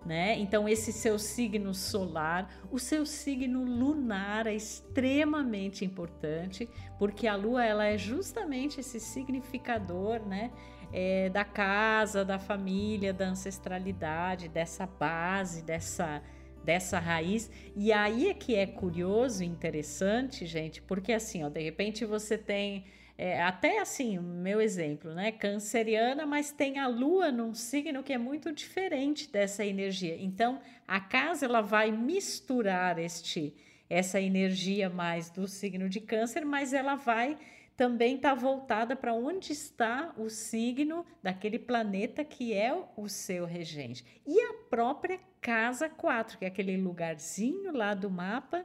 Né? 0.05 0.39
Então 0.39 0.67
esse 0.67 0.95
seu 0.95 1.19
signo 1.19 1.75
solar, 1.75 2.51
o 2.71 2.79
seu 2.79 3.05
signo 3.05 3.63
lunar 3.63 4.47
é 4.47 4.55
extremamente 4.55 5.85
importante, 5.85 6.67
porque 6.99 7.27
a 7.27 7.37
lua 7.37 7.63
ela 7.63 7.85
é 7.85 7.99
justamente 7.99 8.81
esse 8.81 8.99
significador, 8.99 10.21
né? 10.27 10.51
É, 10.93 11.29
da 11.29 11.45
casa, 11.45 12.25
da 12.25 12.39
família, 12.39 13.13
da 13.13 13.27
ancestralidade, 13.27 14.49
dessa 14.49 14.87
base, 14.87 15.63
dessa 15.63 16.23
dessa 16.65 16.99
raiz. 16.99 17.51
E 17.75 17.93
aí 17.93 18.29
é 18.29 18.35
que 18.35 18.55
é 18.55 18.67
curioso 18.67 19.43
e 19.43 19.47
interessante, 19.47 20.47
gente, 20.47 20.83
porque 20.83 21.13
assim, 21.13 21.43
ó, 21.43 21.49
de 21.49 21.61
repente 21.63 22.05
você 22.05 22.37
tem 22.37 22.85
é, 23.23 23.43
até 23.43 23.81
assim, 23.81 24.19
meu 24.19 24.63
exemplo, 24.63 25.13
né? 25.13 25.31
Canceriana, 25.31 26.25
mas 26.25 26.53
tem 26.53 26.79
a 26.79 26.89
lua 26.89 27.31
num 27.31 27.53
signo 27.53 28.03
que 28.03 28.15
é 28.15 28.17
muito 28.17 28.51
diferente 28.51 29.31
dessa 29.31 29.63
energia. 29.63 30.17
Então, 30.19 30.59
a 30.89 30.99
casa 30.99 31.45
ela 31.45 31.61
vai 31.61 31.93
misturar 31.93 32.99
este 32.99 33.55
essa 33.91 34.19
energia 34.19 34.89
mais 34.89 35.29
do 35.29 35.47
signo 35.47 35.87
de 35.87 36.01
Câncer, 36.01 36.47
mas 36.47 36.73
ela 36.73 36.95
vai 36.95 37.37
também 37.77 38.17
estar 38.17 38.31
tá 38.31 38.35
voltada 38.35 38.97
para 38.97 39.13
onde 39.13 39.53
está 39.53 40.15
o 40.17 40.31
signo 40.31 41.05
daquele 41.23 41.59
planeta 41.59 42.25
que 42.25 42.55
é 42.55 42.75
o 42.97 43.07
seu 43.07 43.45
regente. 43.45 44.03
E 44.27 44.41
a 44.41 44.55
própria 44.71 45.21
casa 45.41 45.91
4, 45.91 46.39
que 46.39 46.45
é 46.47 46.49
aquele 46.49 46.77
lugarzinho 46.77 47.73
lá 47.73 47.93
do 47.93 48.09
mapa 48.09 48.65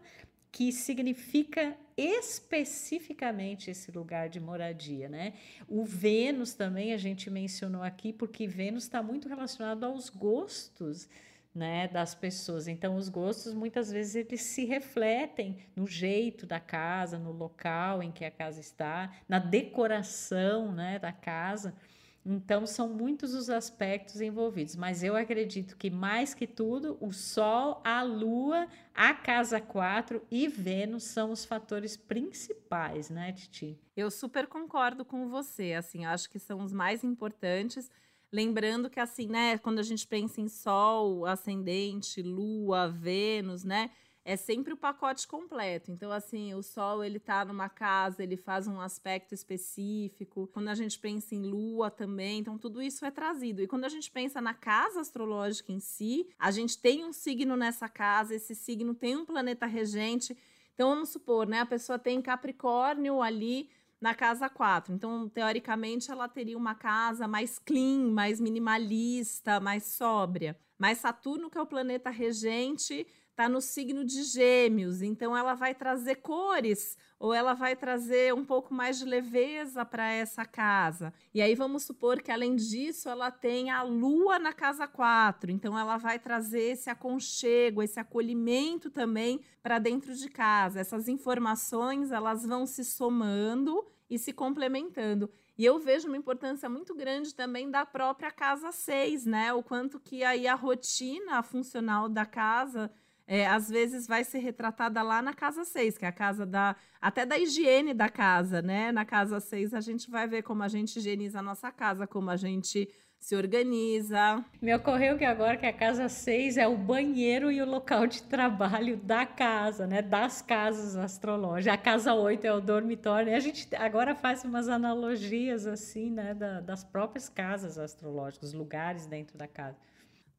que 0.56 0.72
significa 0.72 1.76
especificamente 1.98 3.70
esse 3.70 3.92
lugar 3.92 4.30
de 4.30 4.40
moradia, 4.40 5.10
né? 5.10 5.34
O 5.68 5.84
Vênus 5.84 6.54
também 6.54 6.94
a 6.94 6.98
gente 6.98 7.30
mencionou 7.30 7.84
aqui 7.84 8.14
porque 8.14 8.48
Vênus 8.48 8.86
está 8.86 9.04
muito 9.04 9.28
relacionado 9.28 9.84
aos 9.84 10.10
gostos, 10.10 11.10
né, 11.54 11.90
das 11.90 12.16
pessoas. 12.16 12.70
Então 12.70 12.96
os 12.96 13.10
gostos 13.10 13.54
muitas 13.54 13.92
vezes 13.92 14.16
eles 14.16 14.44
se 14.44 14.64
refletem 14.64 15.58
no 15.76 15.86
jeito 15.86 16.46
da 16.46 16.60
casa, 16.62 17.20
no 17.20 17.34
local 17.34 18.02
em 18.02 18.14
que 18.14 18.24
a 18.24 18.32
casa 18.32 18.62
está, 18.62 19.14
na 19.28 19.40
decoração, 19.40 20.72
né, 20.72 20.98
da 21.00 21.12
casa. 21.12 21.76
Então, 22.26 22.66
são 22.66 22.90
muitos 22.90 23.36
os 23.36 23.52
aspectos 23.52 24.20
envolvidos, 24.20 24.76
mas 24.76 25.04
eu 25.04 25.16
acredito 25.16 25.78
que 25.78 25.92
mais 25.92 26.34
que 26.34 26.48
tudo, 26.48 26.98
o 27.00 27.14
Sol, 27.14 27.80
a 27.84 28.02
Lua, 28.02 28.68
a 28.96 29.14
Casa 29.14 29.62
4 29.62 30.26
e 30.32 30.48
Vênus 30.48 31.04
são 31.04 31.32
os 31.32 31.46
fatores 31.46 31.96
principais, 31.96 33.12
né, 33.12 33.32
Titi? 33.32 33.80
Eu 33.96 34.10
super 34.10 34.48
concordo 34.48 35.06
com 35.06 35.30
você, 35.30 35.74
assim, 35.74 36.04
acho 36.06 36.28
que 36.28 36.40
são 36.40 36.64
os 36.64 36.74
mais 36.74 37.04
importantes. 37.04 37.92
Lembrando 38.32 38.90
que, 38.90 39.00
assim, 39.00 39.28
né, 39.28 39.60
quando 39.60 39.78
a 39.78 39.84
gente 39.84 40.08
pensa 40.08 40.42
em 40.42 40.50
Sol, 40.50 41.28
Ascendente, 41.28 42.24
Lua, 42.24 42.90
Vênus, 42.90 43.64
né, 43.64 43.92
é 44.26 44.36
sempre 44.36 44.74
o 44.74 44.78
pacote 44.78 45.28
completo. 45.28 45.92
Então, 45.92 46.12
assim, 46.12 46.56
o 46.56 46.64
Sol 46.64 47.04
ele 47.04 47.20
tá 47.20 47.46
numa 47.46 47.70
casa, 47.70 48.24
ele 48.24 48.36
faz 48.36 48.68
um 48.68 48.82
aspecto 48.82 49.36
específico. 49.36 50.50
Quando 50.52 50.68
a 50.70 50.74
gente 50.74 50.98
pensa 50.98 51.36
em 51.36 51.44
Lua 51.44 51.92
também, 51.92 52.40
então 52.40 52.58
tudo 52.58 52.82
isso 52.82 53.06
é 53.06 53.12
trazido. 53.12 53.62
E 53.62 53.68
quando 53.68 53.86
a 53.86 53.90
gente 53.90 54.10
pensa 54.10 54.42
na 54.42 54.56
casa 54.56 55.00
astrológica 55.00 55.72
em 55.72 55.80
si, 55.80 56.28
a 56.40 56.50
gente 56.50 56.76
tem 56.76 57.06
um 57.06 57.14
signo 57.14 57.56
nessa 57.56 57.88
casa, 57.88 58.34
esse 58.34 58.56
signo 58.56 58.96
tem 58.96 59.16
um 59.16 59.26
planeta 59.26 59.68
regente. 59.68 60.36
Então, 60.74 60.90
vamos 60.90 61.10
supor, 61.10 61.46
né? 61.46 61.60
A 61.60 61.66
pessoa 61.66 62.00
tem 62.00 62.20
Capricórnio 62.20 63.22
ali 63.22 63.70
na 64.02 64.16
casa 64.16 64.50
4. 64.50 64.92
Então, 64.92 65.30
teoricamente, 65.30 66.10
ela 66.10 66.28
teria 66.28 66.58
uma 66.58 66.74
casa 66.74 67.28
mais 67.28 67.60
clean, 67.60 68.10
mais 68.12 68.42
minimalista, 68.42 69.60
mais 69.60 69.84
sóbria. 69.84 70.58
Mas 70.80 70.98
Saturno, 70.98 71.50
que 71.50 71.60
é 71.60 71.62
o 71.62 71.66
planeta 71.68 72.10
regente, 72.10 73.06
está 73.36 73.50
no 73.50 73.60
signo 73.60 74.06
de 74.06 74.24
Gêmeos, 74.24 75.02
então 75.02 75.36
ela 75.36 75.54
vai 75.56 75.76
trazer 75.76 76.16
cores 76.16 76.98
ou 77.20 77.34
ela 77.34 77.54
vai 77.54 77.76
trazer 77.76 78.34
um 78.34 78.46
pouco 78.46 78.74
mais 78.74 78.98
de 78.98 79.04
leveza 79.04 79.84
para 79.84 80.10
essa 80.10 80.46
casa. 80.46 81.14
E 81.34 81.42
aí 81.42 81.54
vamos 81.54 81.84
supor 81.84 82.22
que 82.22 82.32
além 82.32 82.56
disso 82.56 83.10
ela 83.10 83.30
tem 83.30 83.70
a 83.70 83.84
lua 83.84 84.40
na 84.40 84.54
casa 84.54 84.88
4, 84.88 85.52
então 85.52 85.78
ela 85.78 85.98
vai 85.98 86.18
trazer 86.18 86.62
esse 86.62 86.90
aconchego, 86.90 87.84
esse 87.84 88.00
acolhimento 88.00 88.90
também 88.90 89.42
para 89.62 89.80
dentro 89.80 90.16
de 90.16 90.30
casa. 90.30 90.80
Essas 90.80 91.10
informações, 91.10 92.14
elas 92.14 92.46
vão 92.46 92.66
se 92.66 92.86
somando 92.86 93.86
e 94.10 94.18
se 94.18 94.32
complementando. 94.32 95.30
E 95.58 95.66
eu 95.66 95.78
vejo 95.80 96.08
uma 96.08 96.18
importância 96.18 96.70
muito 96.70 96.96
grande 96.96 97.34
também 97.34 97.70
da 97.70 97.86
própria 97.86 98.32
casa 98.32 98.72
6, 98.72 99.26
né? 99.26 99.54
O 99.54 99.64
quanto 99.64 100.00
que 100.00 100.24
aí 100.24 100.48
a 100.48 100.56
rotina 100.56 101.42
funcional 101.44 102.08
da 102.08 102.26
casa 102.26 102.92
é, 103.28 103.48
às 103.48 103.70
vezes 103.70 104.06
vai 104.08 104.24
ser 104.24 104.40
retratada 104.40 105.02
lá 105.02 105.22
na 105.22 105.34
casa 105.34 105.66
6, 105.66 105.98
que 105.98 106.06
é 106.06 106.08
a 106.08 106.12
casa 106.12 106.46
da. 106.46 106.76
até 107.02 107.26
da 107.26 107.38
higiene 107.38 107.94
da 107.94 108.08
casa, 108.08 108.62
né? 108.62 108.92
Na 108.92 109.04
casa 109.04 109.40
6 109.40 109.74
a 109.74 109.82
gente 109.82 110.10
vai 110.10 110.28
ver 110.28 110.44
como 110.44 110.62
a 110.62 110.68
gente 110.68 110.98
higieniza 110.98 111.40
a 111.40 111.42
nossa 111.42 111.72
casa, 111.72 112.06
como 112.06 112.30
a 112.30 112.38
gente 112.38 112.88
se 113.20 113.36
organiza. 113.36 114.46
Me 114.62 114.76
ocorreu 114.76 115.18
que 115.18 115.26
agora 115.26 115.58
que 115.58 115.66
a 115.66 115.74
casa 115.74 116.08
6 116.08 116.58
é 116.58 116.68
o 116.68 116.78
banheiro 116.78 117.52
e 117.52 117.60
o 117.60 117.66
local 117.66 118.06
de 118.06 118.22
trabalho 118.22 118.98
da 118.98 119.26
casa, 119.26 119.88
né? 119.88 120.04
Das 120.04 120.44
casas 120.44 120.96
astrológicas. 120.96 121.74
A 121.74 121.78
casa 121.78 122.14
8 122.14 122.46
é 122.46 122.54
o 122.54 122.62
dormitório. 122.62 123.32
E 123.32 123.34
a 123.34 123.40
gente 123.40 123.68
agora 123.76 124.14
faz 124.14 124.44
umas 124.44 124.70
analogias 124.70 125.66
assim, 125.66 126.12
né? 126.12 126.36
Da, 126.36 126.62
das 126.62 126.84
próprias 126.84 127.28
casas 127.28 127.80
astrológicas, 127.80 128.54
lugares 128.54 129.08
dentro 129.08 129.36
da 129.36 129.48
casa. 129.48 129.80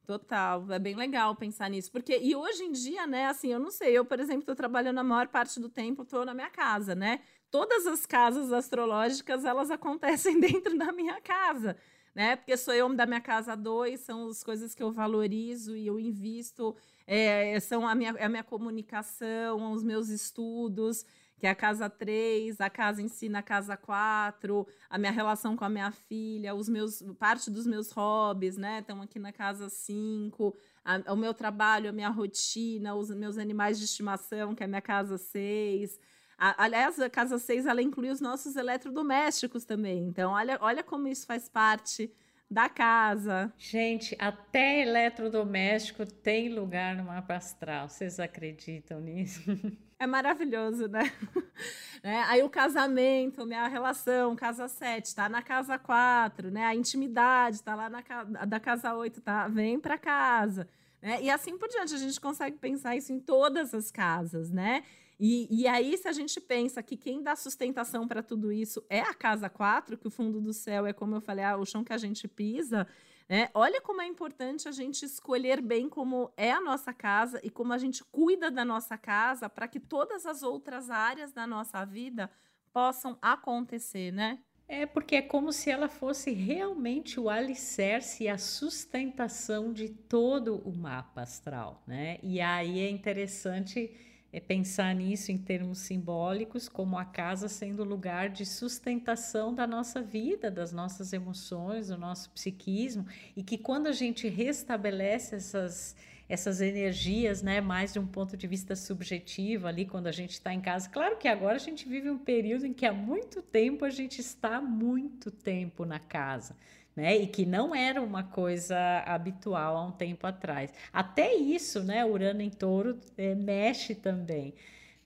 Total, 0.07 0.65
é 0.71 0.79
bem 0.79 0.95
legal 0.95 1.35
pensar 1.35 1.69
nisso. 1.69 1.91
Porque, 1.91 2.17
e 2.17 2.37
hoje 2.37 2.63
em 2.63 2.71
dia, 2.71 3.09
né, 3.09 3.27
assim, 3.27 3.53
eu 3.53 3.59
não 3.59 3.73
sei, 3.73 3.99
eu, 3.99 4.05
por 4.05 4.21
exemplo, 4.21 4.43
estou 4.43 4.55
trabalhando 4.55 4.99
a 4.99 5.05
maior 5.05 5.27
parte 5.27 5.59
do 5.59 5.69
tempo, 5.69 6.03
estou 6.03 6.25
na 6.25 6.33
minha 6.33 6.49
casa, 6.49 6.95
né? 6.95 7.21
Todas 7.51 7.89
as 7.89 8.07
casas 8.07 8.53
astrológicas, 8.53 9.45
elas 9.45 9.69
acontecem 9.69 10.39
dentro 10.41 10.79
da 10.79 10.93
minha 10.93 11.21
casa, 11.21 11.77
né? 12.15 12.37
Porque 12.37 12.57
sou 12.57 12.73
eu 12.73 12.95
da 12.95 13.05
minha 13.05 13.21
casa 13.21 13.57
dois, 13.57 13.99
são 13.99 14.29
as 14.29 14.45
coisas 14.45 14.77
que 14.77 14.83
eu 14.83 14.93
valorizo 14.93 15.77
e 15.77 15.89
eu 15.89 15.99
invisto, 15.99 16.77
é, 17.05 17.59
são 17.59 17.87
a 17.87 17.93
minha, 17.93 18.13
a 18.13 18.29
minha 18.29 18.45
comunicação, 18.45 19.73
os 19.73 19.83
meus 19.83 20.09
estudos 20.09 21.05
que 21.39 21.47
é 21.47 21.51
a 21.51 21.55
casa 21.55 21.89
3, 21.91 22.61
a 22.61 22.71
casa 22.71 23.03
em 23.03 23.09
si 23.09 23.29
na 23.29 23.43
casa 23.43 23.77
4, 23.77 24.67
a 24.89 24.99
minha 24.99 25.13
relação 25.13 25.57
com 25.57 25.65
a 25.65 25.69
minha 25.69 25.91
filha, 25.91 26.55
os 26.55 26.69
meus 26.69 27.03
parte 27.19 27.51
dos 27.51 27.67
meus 27.67 27.91
hobbies, 27.93 28.57
né? 28.57 28.79
Estão 28.81 29.03
aqui 29.03 29.19
na 29.19 29.33
casa 29.33 29.69
5, 29.69 30.57
a, 30.85 31.13
o 31.13 31.17
meu 31.17 31.35
trabalho, 31.35 31.91
a 31.91 31.93
minha 31.93 32.09
rotina, 32.09 32.95
os 32.95 33.11
meus 33.11 33.37
animais 33.37 33.79
de 33.79 33.85
estimação, 33.85 34.55
que 34.55 34.63
é 34.63 34.67
a 34.67 34.69
minha 34.69 34.81
casa 34.81 35.19
6. 35.19 36.01
aliás, 36.39 36.99
a 36.99 37.11
casa 37.11 37.39
6 37.39 37.67
ela 37.67 37.83
inclui 37.83 38.11
os 38.11 38.21
nossos 38.21 38.57
eletrodomésticos 38.57 39.65
também. 39.65 40.07
Então, 40.09 40.33
olha, 40.33 40.59
olha 40.61 40.83
como 40.83 41.07
isso 41.07 41.27
faz 41.27 41.49
parte 41.49 42.11
da 42.51 42.69
casa. 42.69 43.53
Gente, 43.59 44.17
até 44.19 44.83
eletrodoméstico 44.83 46.07
tem 46.07 46.49
lugar 46.49 46.97
no 46.97 47.05
mapa 47.05 47.35
astral. 47.35 47.89
Vocês 47.89 48.19
acreditam 48.19 49.01
nisso? 49.01 49.43
É 49.99 50.07
maravilhoso, 50.07 50.89
né? 50.89 51.11
né? 52.05 52.23
Aí 52.29 52.43
o 52.43 52.51
casamento, 52.51 53.47
minha 53.47 53.67
relação, 53.67 54.37
casa 54.37 54.69
7, 54.69 55.15
tá 55.15 55.29
na 55.29 55.41
casa 55.41 55.79
4, 55.79 56.51
né? 56.51 56.65
A 56.65 56.75
intimidade 56.75 57.63
tá 57.63 57.75
lá 57.75 57.89
na 57.89 58.03
da 58.45 58.61
casa 58.61 58.95
8, 58.95 59.21
tá? 59.23 59.49
Vem 59.49 59.81
para 59.81 59.97
casa. 59.97 60.69
Né? 61.01 61.23
E 61.23 61.31
assim 61.31 61.57
por 61.57 61.69
diante, 61.69 61.95
a 61.95 61.99
gente 61.99 62.21
consegue 62.21 62.59
pensar 62.59 62.95
isso 62.95 63.13
em 63.13 63.19
todas 63.19 63.73
as 63.73 63.91
casas, 63.91 64.51
né? 64.51 64.83
E, 65.19 65.63
e 65.63 65.67
aí, 65.67 65.97
se 65.97 66.07
a 66.07 66.13
gente 66.13 66.39
pensa 66.41 66.83
que 66.83 66.95
quem 66.95 67.23
dá 67.23 67.35
sustentação 67.35 68.07
para 68.07 68.23
tudo 68.23 68.53
isso 68.53 68.85
é 68.91 69.01
a 69.01 69.15
casa 69.15 69.49
4, 69.49 69.97
que 69.97 70.07
o 70.07 70.11
fundo 70.11 70.43
do 70.43 70.53
céu 70.53 70.87
é, 70.87 70.93
como 70.93 71.15
eu 71.15 71.23
falei, 71.23 71.43
ah, 71.43 71.57
o 71.57 71.65
chão 71.65 71.83
que 71.83 71.93
a 71.93 71.99
gente 71.99 72.29
pisa, 72.29 72.87
né? 73.29 73.49
Olha 73.55 73.81
como 73.81 74.01
é 74.01 74.07
importante 74.07 74.69
a 74.69 74.73
gente 74.73 75.05
escolher 75.05 75.61
bem 75.61 75.89
como 75.89 76.33
é 76.37 76.53
a 76.53 76.61
nossa 76.61 76.93
casa 76.93 77.41
e 77.43 77.51
como 77.51 77.73
a 77.73 77.79
gente 77.79 78.05
cuida 78.05 78.51
da 78.51 78.65
nossa 78.65 78.97
casa 78.97 79.49
para 79.49 79.67
que 79.67 79.81
todas 79.81 80.27
as 80.27 80.43
outras 80.43 80.91
áreas 80.91 81.33
da 81.33 81.47
nossa 81.47 81.85
vida 81.85 82.31
possam 82.73 83.19
acontecer, 83.21 84.13
né? 84.13 84.39
É 84.69 84.85
porque 84.85 85.17
é 85.17 85.23
como 85.23 85.53
se 85.53 85.71
ela 85.71 85.89
fosse 85.89 86.33
realmente 86.33 87.21
o 87.21 87.31
alicerce 87.31 88.25
e 88.25 88.29
a 88.29 88.37
sustentação 88.37 89.73
de 89.73 89.89
todo 89.89 90.57
o 90.57 90.77
mapa 90.77 91.23
astral, 91.23 91.83
né? 91.87 92.19
E 92.23 92.41
aí 92.41 92.81
é 92.81 92.91
interessante 92.91 93.95
é 94.37 94.41
pensar 94.41 94.95
nisso 94.95 95.33
em 95.33 95.39
termos 95.39 95.79
simbólicos, 95.79 96.69
como 96.69 96.99
a 96.99 97.07
casa 97.07 97.49
sendo 97.49 97.83
lugar 97.83 98.29
de 98.29 98.45
sustentação 98.45 99.55
da 99.55 99.67
nossa 99.67 100.03
vida, 100.03 100.51
das 100.51 100.73
nossas 100.73 101.15
emoções, 101.15 101.89
do 101.89 101.97
nosso 101.97 102.29
psiquismo, 102.29 103.07
e 103.35 103.43
que 103.43 103.57
quando 103.57 103.87
a 103.87 103.93
gente 103.93 104.29
restabelece 104.29 105.37
essas 105.37 105.97
essas 106.29 106.61
energias, 106.61 107.41
né, 107.41 107.61
mais 107.61 107.93
de 107.93 108.01
um 108.01 108.07
ponto 108.07 108.37
de 108.37 108.49
vista 108.49 108.75
subjetivo 108.75 109.69
ali 109.69 109.87
quando 109.87 110.09
a 110.09 110.13
gente 110.13 110.33
está 110.33 110.53
em 110.53 110.61
casa. 110.61 110.89
Claro 110.89 111.17
que 111.17 111.29
agora 111.29 111.55
a 111.55 111.61
gente 111.61 111.89
vive 111.89 112.11
um 112.11 112.19
período 112.19 112.67
em 112.67 112.73
que 112.73 112.85
há 112.85 112.93
muito 112.93 113.41
tempo 113.41 113.85
a 113.85 113.91
gente 113.91 114.21
está 114.21 114.61
muito 114.61 115.31
tempo 115.31 115.85
na 115.85 116.01
casa 116.01 116.57
né? 116.97 117.15
E 117.15 117.27
que 117.27 117.45
não 117.45 117.75
era 117.75 118.01
uma 118.03 118.25
coisa 118.25 118.77
habitual 119.07 119.77
há 119.77 119.85
um 119.85 119.93
tempo 119.93 120.27
atrás. 120.27 120.73
Até 120.93 121.35
isso, 121.35 121.83
né? 121.85 122.05
Urano 122.05 122.41
em 122.41 122.51
touro 122.51 122.99
é, 123.19 123.35
mexe 123.35 123.95
também. 123.95 124.55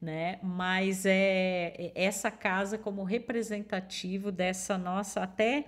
Né? 0.00 0.38
Mas 0.42 1.05
é, 1.05 1.92
essa 1.94 2.31
casa 2.31 2.79
como 2.79 3.03
representativo 3.03 4.33
dessa 4.33 4.79
nossa 4.79 5.22
até 5.22 5.66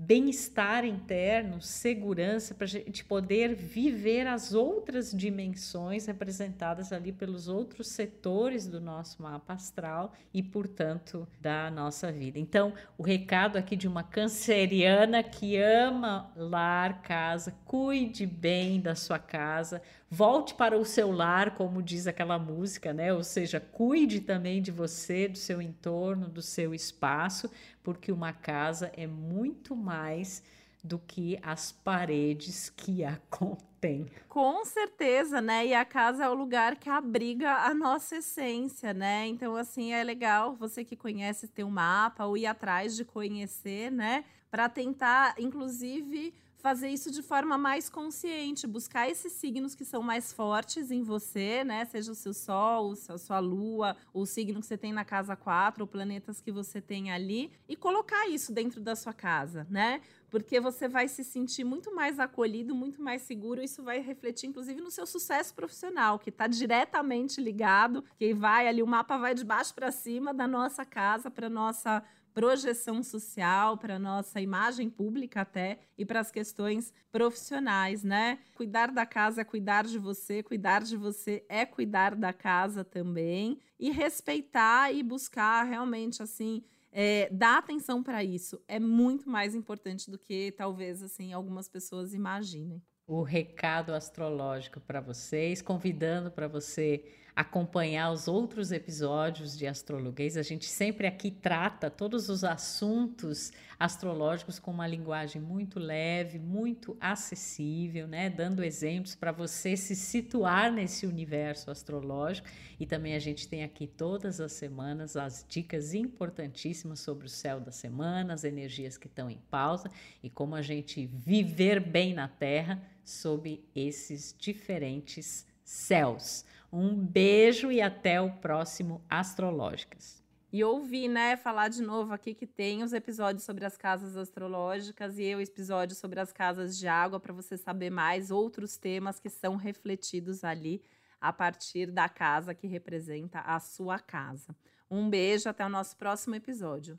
bem-estar 0.00 0.84
interno, 0.84 1.60
segurança, 1.60 2.54
para 2.54 2.66
a 2.66 2.68
gente 2.68 3.04
poder 3.04 3.56
viver 3.56 4.28
as 4.28 4.54
outras 4.54 5.10
dimensões 5.10 6.06
representadas 6.06 6.92
ali 6.92 7.10
pelos 7.10 7.48
outros 7.48 7.88
setores 7.88 8.68
do 8.68 8.80
nosso 8.80 9.20
mapa 9.20 9.54
astral 9.54 10.12
e, 10.32 10.40
portanto, 10.40 11.26
da 11.40 11.68
nossa 11.68 12.12
vida. 12.12 12.38
Então, 12.38 12.72
o 12.96 13.02
recado 13.02 13.56
aqui 13.56 13.74
de 13.74 13.88
uma 13.88 14.04
canceriana 14.04 15.20
que 15.24 15.56
ama 15.56 16.32
lar, 16.36 17.02
casa, 17.02 17.52
cuide 17.64 18.24
bem 18.24 18.80
da 18.80 18.94
sua 18.94 19.18
casa, 19.18 19.82
Volte 20.10 20.54
para 20.54 20.78
o 20.78 20.86
seu 20.86 21.12
lar, 21.12 21.54
como 21.54 21.82
diz 21.82 22.06
aquela 22.06 22.38
música, 22.38 22.94
né? 22.94 23.12
Ou 23.12 23.22
seja, 23.22 23.60
cuide 23.60 24.20
também 24.20 24.62
de 24.62 24.70
você, 24.70 25.28
do 25.28 25.36
seu 25.36 25.60
entorno, 25.60 26.28
do 26.28 26.40
seu 26.40 26.74
espaço, 26.74 27.50
porque 27.82 28.10
uma 28.10 28.32
casa 28.32 28.90
é 28.96 29.06
muito 29.06 29.76
mais 29.76 30.42
do 30.82 30.98
que 30.98 31.38
as 31.42 31.72
paredes 31.72 32.70
que 32.70 33.04
a 33.04 33.20
contêm. 33.28 34.06
Com 34.30 34.64
certeza, 34.64 35.42
né? 35.42 35.66
E 35.66 35.74
a 35.74 35.84
casa 35.84 36.24
é 36.24 36.28
o 36.28 36.34
lugar 36.34 36.76
que 36.76 36.88
abriga 36.88 37.66
a 37.66 37.74
nossa 37.74 38.16
essência, 38.16 38.94
né? 38.94 39.26
Então, 39.26 39.56
assim, 39.56 39.92
é 39.92 40.02
legal 40.02 40.56
você 40.56 40.84
que 40.84 40.96
conhece 40.96 41.46
ter 41.48 41.64
um 41.64 41.70
mapa 41.70 42.24
ou 42.24 42.34
ir 42.34 42.46
atrás 42.46 42.96
de 42.96 43.04
conhecer, 43.04 43.92
né? 43.92 44.24
Para 44.50 44.70
tentar, 44.70 45.34
inclusive 45.38 46.32
fazer 46.58 46.88
isso 46.88 47.10
de 47.10 47.22
forma 47.22 47.56
mais 47.56 47.88
consciente, 47.88 48.66
buscar 48.66 49.08
esses 49.08 49.32
signos 49.32 49.74
que 49.74 49.84
são 49.84 50.02
mais 50.02 50.32
fortes 50.32 50.90
em 50.90 51.02
você, 51.02 51.62
né? 51.64 51.84
Seja 51.84 52.12
o 52.12 52.14
seu 52.14 52.34
Sol, 52.34 52.94
a 53.08 53.18
sua 53.18 53.38
Lua, 53.38 53.96
o 54.12 54.26
signo 54.26 54.60
que 54.60 54.66
você 54.66 54.76
tem 54.76 54.92
na 54.92 55.04
casa 55.04 55.36
4, 55.36 55.82
ou 55.82 55.86
planetas 55.86 56.40
que 56.40 56.50
você 56.50 56.80
tem 56.80 57.10
ali, 57.10 57.50
e 57.68 57.76
colocar 57.76 58.28
isso 58.28 58.52
dentro 58.52 58.80
da 58.80 58.96
sua 58.96 59.12
casa, 59.12 59.66
né? 59.70 60.00
Porque 60.30 60.60
você 60.60 60.88
vai 60.88 61.08
se 61.08 61.24
sentir 61.24 61.64
muito 61.64 61.94
mais 61.94 62.18
acolhido, 62.18 62.74
muito 62.74 63.00
mais 63.00 63.22
seguro. 63.22 63.62
Isso 63.62 63.82
vai 63.82 64.00
refletir, 64.00 64.46
inclusive, 64.48 64.80
no 64.80 64.90
seu 64.90 65.06
sucesso 65.06 65.54
profissional, 65.54 66.18
que 66.18 66.28
está 66.28 66.46
diretamente 66.46 67.40
ligado, 67.40 68.04
que 68.18 68.34
vai 68.34 68.68
ali, 68.68 68.82
o 68.82 68.86
mapa 68.86 69.16
vai 69.16 69.34
de 69.34 69.44
baixo 69.44 69.74
para 69.74 69.90
cima 69.90 70.34
da 70.34 70.46
nossa 70.46 70.84
casa, 70.84 71.30
para 71.30 71.48
nossa 71.48 72.02
projeção 72.38 73.02
social, 73.02 73.76
para 73.76 73.98
nossa 73.98 74.40
imagem 74.40 74.88
pública 74.88 75.40
até 75.40 75.80
e 75.98 76.04
para 76.04 76.20
as 76.20 76.30
questões 76.30 76.94
profissionais, 77.10 78.04
né? 78.04 78.38
Cuidar 78.54 78.92
da 78.92 79.04
casa 79.04 79.40
é 79.40 79.44
cuidar 79.44 79.82
de 79.82 79.98
você, 79.98 80.40
cuidar 80.40 80.84
de 80.84 80.96
você 80.96 81.44
é 81.48 81.66
cuidar 81.66 82.14
da 82.14 82.32
casa 82.32 82.84
também 82.84 83.58
e 83.76 83.90
respeitar 83.90 84.94
e 84.94 85.02
buscar 85.02 85.64
realmente 85.64 86.22
assim 86.22 86.62
é, 86.92 87.28
dar 87.32 87.58
atenção 87.58 88.04
para 88.04 88.22
isso 88.22 88.62
é 88.68 88.78
muito 88.78 89.28
mais 89.28 89.52
importante 89.52 90.08
do 90.08 90.16
que 90.16 90.52
talvez 90.52 91.02
assim 91.02 91.32
algumas 91.32 91.68
pessoas 91.68 92.14
imaginem. 92.14 92.80
O 93.04 93.22
recado 93.22 93.92
astrológico 93.92 94.78
para 94.78 95.00
vocês, 95.00 95.60
convidando 95.60 96.30
para 96.30 96.46
você 96.46 97.04
acompanhar 97.38 98.10
os 98.10 98.26
outros 98.26 98.72
episódios 98.72 99.56
de 99.56 99.64
Astrologuês. 99.64 100.36
A 100.36 100.42
gente 100.42 100.64
sempre 100.64 101.06
aqui 101.06 101.30
trata 101.30 101.88
todos 101.88 102.28
os 102.28 102.42
assuntos 102.42 103.52
astrológicos 103.78 104.58
com 104.58 104.72
uma 104.72 104.88
linguagem 104.88 105.40
muito 105.40 105.78
leve, 105.78 106.36
muito 106.36 106.96
acessível, 107.00 108.08
né? 108.08 108.28
Dando 108.28 108.64
exemplos 108.64 109.14
para 109.14 109.30
você 109.30 109.76
se 109.76 109.94
situar 109.94 110.72
nesse 110.72 111.06
universo 111.06 111.70
astrológico. 111.70 112.48
E 112.80 112.84
também 112.84 113.14
a 113.14 113.20
gente 113.20 113.46
tem 113.46 113.62
aqui 113.62 113.86
todas 113.86 114.40
as 114.40 114.50
semanas 114.50 115.16
as 115.16 115.46
dicas 115.48 115.94
importantíssimas 115.94 116.98
sobre 116.98 117.26
o 117.26 117.30
céu 117.30 117.60
da 117.60 117.70
semana, 117.70 118.34
as 118.34 118.42
energias 118.42 118.98
que 118.98 119.06
estão 119.06 119.30
em 119.30 119.38
pausa 119.48 119.88
e 120.24 120.28
como 120.28 120.56
a 120.56 120.62
gente 120.62 121.06
viver 121.06 121.78
bem 121.78 122.14
na 122.14 122.26
Terra 122.26 122.82
sob 123.04 123.62
esses 123.76 124.34
diferentes 124.36 125.46
céus. 125.68 126.46
Um 126.72 126.96
beijo 126.96 127.70
e 127.70 127.82
até 127.82 128.18
o 128.20 128.30
próximo 128.30 129.02
Astrológicas. 129.08 130.22
E 130.50 130.64
ouvi, 130.64 131.08
né, 131.08 131.36
falar 131.36 131.68
de 131.68 131.82
novo 131.82 132.14
aqui 132.14 132.32
que 132.32 132.46
tem 132.46 132.82
os 132.82 132.94
episódios 132.94 133.44
sobre 133.44 133.66
as 133.66 133.76
casas 133.76 134.16
astrológicas 134.16 135.18
e 135.18 135.34
o 135.34 135.40
episódio 135.42 135.94
sobre 135.94 136.20
as 136.20 136.32
casas 136.32 136.78
de 136.78 136.88
água 136.88 137.20
para 137.20 137.34
você 137.34 137.58
saber 137.58 137.90
mais 137.90 138.30
outros 138.30 138.78
temas 138.78 139.20
que 139.20 139.28
são 139.28 139.56
refletidos 139.56 140.42
ali 140.42 140.82
a 141.20 141.34
partir 141.34 141.90
da 141.90 142.08
casa 142.08 142.54
que 142.54 142.66
representa 142.66 143.40
a 143.40 143.60
sua 143.60 143.98
casa. 143.98 144.56
Um 144.90 145.10
beijo, 145.10 145.50
até 145.50 145.66
o 145.66 145.68
nosso 145.68 145.94
próximo 145.98 146.34
episódio. 146.34 146.96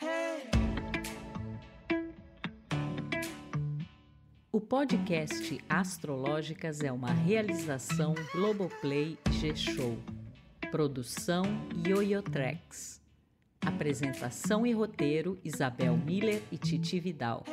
O 4.52 4.60
podcast 4.60 5.64
Astrológicas 5.70 6.82
é 6.82 6.92
uma 6.92 7.12
realização 7.12 8.16
Globoplay 8.34 9.16
G-Show. 9.30 9.96
Produção 10.72 11.44
Yoyotrex. 11.86 13.00
Apresentação 13.64 14.66
e 14.66 14.74
roteiro 14.74 15.40
Isabel 15.44 15.96
Miller 15.96 16.42
e 16.52 16.58
Titi 16.58 17.00
Vidal. 17.00 17.44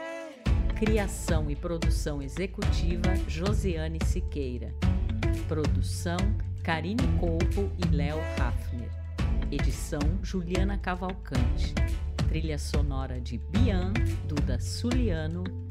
Criação 0.79 1.51
e 1.51 1.55
produção 1.55 2.23
executiva 2.23 3.15
Josiane 3.29 3.99
Siqueira. 4.03 4.75
Produção 5.47 6.17
Karine 6.65 7.07
Colpo 7.21 7.71
e 7.77 7.95
Léo 7.95 8.21
Hafner. 8.41 8.91
Edição 9.51 10.01
Juliana 10.23 10.79
Cavalcante. 10.79 11.75
Trilha 12.27 12.59
sonora 12.59 13.21
de 13.21 13.37
Bian, 13.37 13.93
Duda 14.27 14.59
Suliano 14.59 15.66